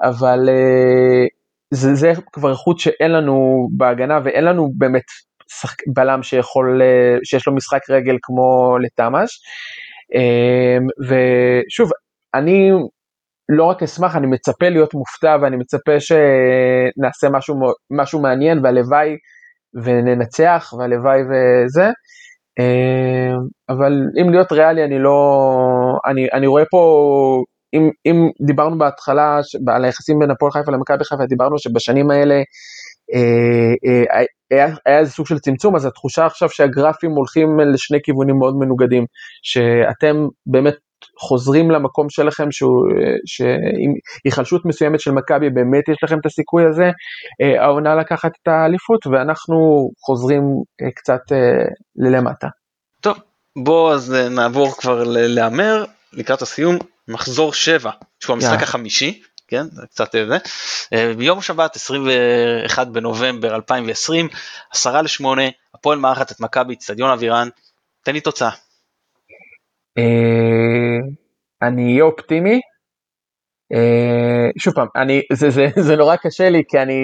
[0.02, 1.26] אבל אה,
[1.70, 5.02] זה, זה כבר איכות שאין לנו בהגנה ואין לנו באמת
[5.94, 9.40] בלם שיכול, אה, שיש לו משחק רגל כמו לתמ"ש.
[10.14, 11.90] אה, ושוב,
[12.34, 12.70] אני
[13.48, 17.54] לא רק אשמח, אני מצפה להיות מופתע ואני מצפה שנעשה משהו,
[17.90, 19.16] משהו מעניין והלוואי
[19.84, 21.90] וננצח והלוואי וזה.
[22.58, 23.36] אה,
[23.68, 23.92] אבל
[24.22, 25.18] אם להיות ריאלי אני לא,
[26.06, 27.42] אני, אני רואה פה,
[27.74, 32.34] אם, אם דיברנו בהתחלה על היחסים בין הפועל חיפה למכבי חיפה, דיברנו שבשנים האלה
[33.14, 38.36] אה, אה, היה, היה איזה סוג של צמצום, אז התחושה עכשיו שהגרפים הולכים לשני כיוונים
[38.38, 39.04] מאוד מנוגדים,
[39.42, 40.74] שאתם באמת
[41.18, 42.48] חוזרים למקום שלכם,
[43.26, 43.92] שעם
[44.24, 46.90] היחלשות מסוימת של מכבי באמת יש לכם את הסיכוי הזה,
[47.42, 50.42] אה, העונה לקחת את האליפות, ואנחנו חוזרים
[50.82, 51.64] אה, קצת אה,
[51.96, 52.48] ללמטה.
[53.00, 53.18] טוב,
[53.58, 56.78] בוא אז נעבור כבר להמר, לקראת הסיום,
[57.08, 57.90] מחזור 7,
[58.20, 58.62] שהוא המשחק yeah.
[58.62, 60.38] החמישי, כן, קצת זה,
[61.16, 64.28] ביום שבת 21 בנובמבר 2020,
[64.72, 65.24] 10 ל-8,
[65.74, 67.48] הפועל מארחת את מכבי, אצטדיון אבירן,
[68.04, 68.50] תן לי תוצאה.
[69.98, 70.98] אה,
[71.62, 72.60] אני אהיה אופטימי.
[73.74, 76.94] אה, שוב פעם, אני, זה, זה, זה נורא קשה לי כי אני,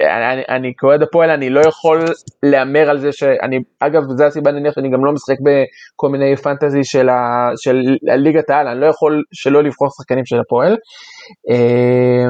[0.00, 2.04] אני, אני כאוהד הפועל אני לא יכול
[2.42, 6.84] להמר על זה שאני, אגב זה הסיבה נניח שאני גם לא משחק בכל מיני פנטזי
[6.84, 10.76] של, ה, של ליגת העל, אני לא יכול שלא לבחור שחקנים של הפועל.
[11.50, 12.26] אה,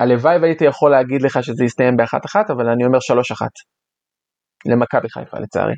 [0.00, 3.50] הלוואי והייתי יכול להגיד לך שזה יסתיים באחת אחת, אבל אני אומר שלוש אחת.
[4.66, 5.74] למכבי חיפה לצערי.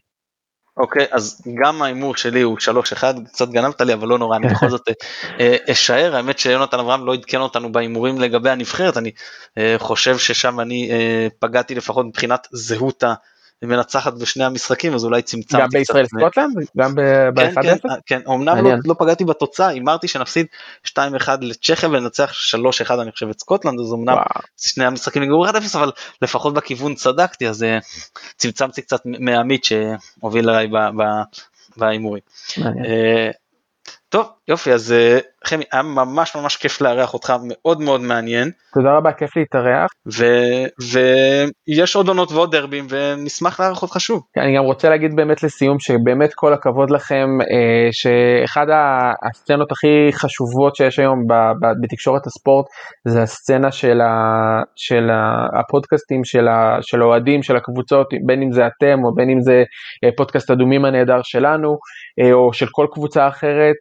[0.77, 2.59] אוקיי, אז גם ההימור שלי הוא
[2.95, 3.03] 3-1,
[3.33, 4.95] קצת גנבת לי, אבל לא נורא, אני בכל זאת אה,
[5.41, 9.11] אה, אשאר, האמת שיונתן אברהם לא עדכן אותנו בהימורים לגבי הנבחרת, אני
[9.59, 10.91] אה, חושב ששם אני
[11.39, 13.05] פגעתי לפחות מבחינת זהות
[13.63, 16.57] מנצחת בשני המשחקים אז אולי צמצמתי גם בישראל סקוטלנד?
[16.77, 17.63] גם ב-1-0?
[17.63, 20.47] כן, כן, כן, אמנם לא, לא פגעתי בתוצאה, הימרתי שנפסיד
[20.87, 20.91] 2-1
[21.41, 22.33] לצ'כיה וננצח
[22.89, 24.17] 3-1 אני חושב את סקוטלנד, אז אמנם
[24.57, 25.93] שני המשחקים נגמרו 1-0 אבל
[26.23, 27.67] לפחות בכיוון צדקתי אז
[28.37, 30.69] צמצמתי קצת מהעמית שהוביל עליי
[31.77, 32.23] בהימורים.
[34.09, 38.51] טוב יופי אז אה, חמי היה ממש ממש כיף לארח אותך מאוד מאוד מעניין.
[38.75, 39.91] תודה רבה כיף להתארח.
[41.69, 44.23] ויש עוד עונות ועוד דרבים ונשמח לארח אותך שוב.
[44.37, 48.67] אני גם רוצה להגיד באמת לסיום שבאמת כל הכבוד לכם אה, שאחד
[49.31, 51.27] הסצנות הכי חשובות שיש היום
[51.83, 52.67] בתקשורת הספורט
[53.05, 55.11] זה הסצנה של, ה, של
[55.61, 59.63] הפודקאסטים של, ה, של האוהדים של הקבוצות בין אם זה אתם או בין אם זה
[60.05, 61.77] אה, פודקאסט אדומים הנהדר שלנו
[62.33, 63.77] או של כל קבוצה אחרת.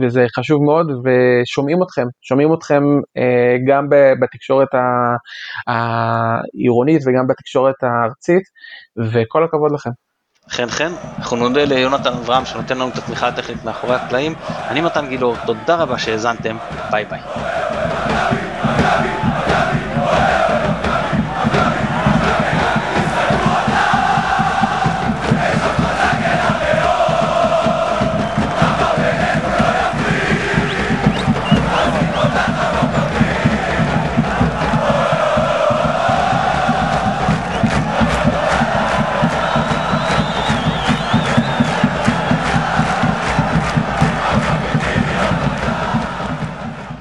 [0.00, 2.82] וזה חשוב מאוד, ושומעים אתכם, שומעים אתכם
[3.16, 3.86] אה, גם
[4.20, 4.68] בתקשורת
[5.66, 8.42] העירונית וגם בתקשורת הארצית,
[9.12, 9.90] וכל הכבוד לכם.
[10.50, 14.34] חן חן, אנחנו נודה ליונתן אברהם שנותן לנו את התמיכה הטכנית מאחורי הקלעים.
[14.70, 16.56] אני מתן גילאור, תודה רבה שהאזנתם,
[16.90, 17.20] ביי ביי.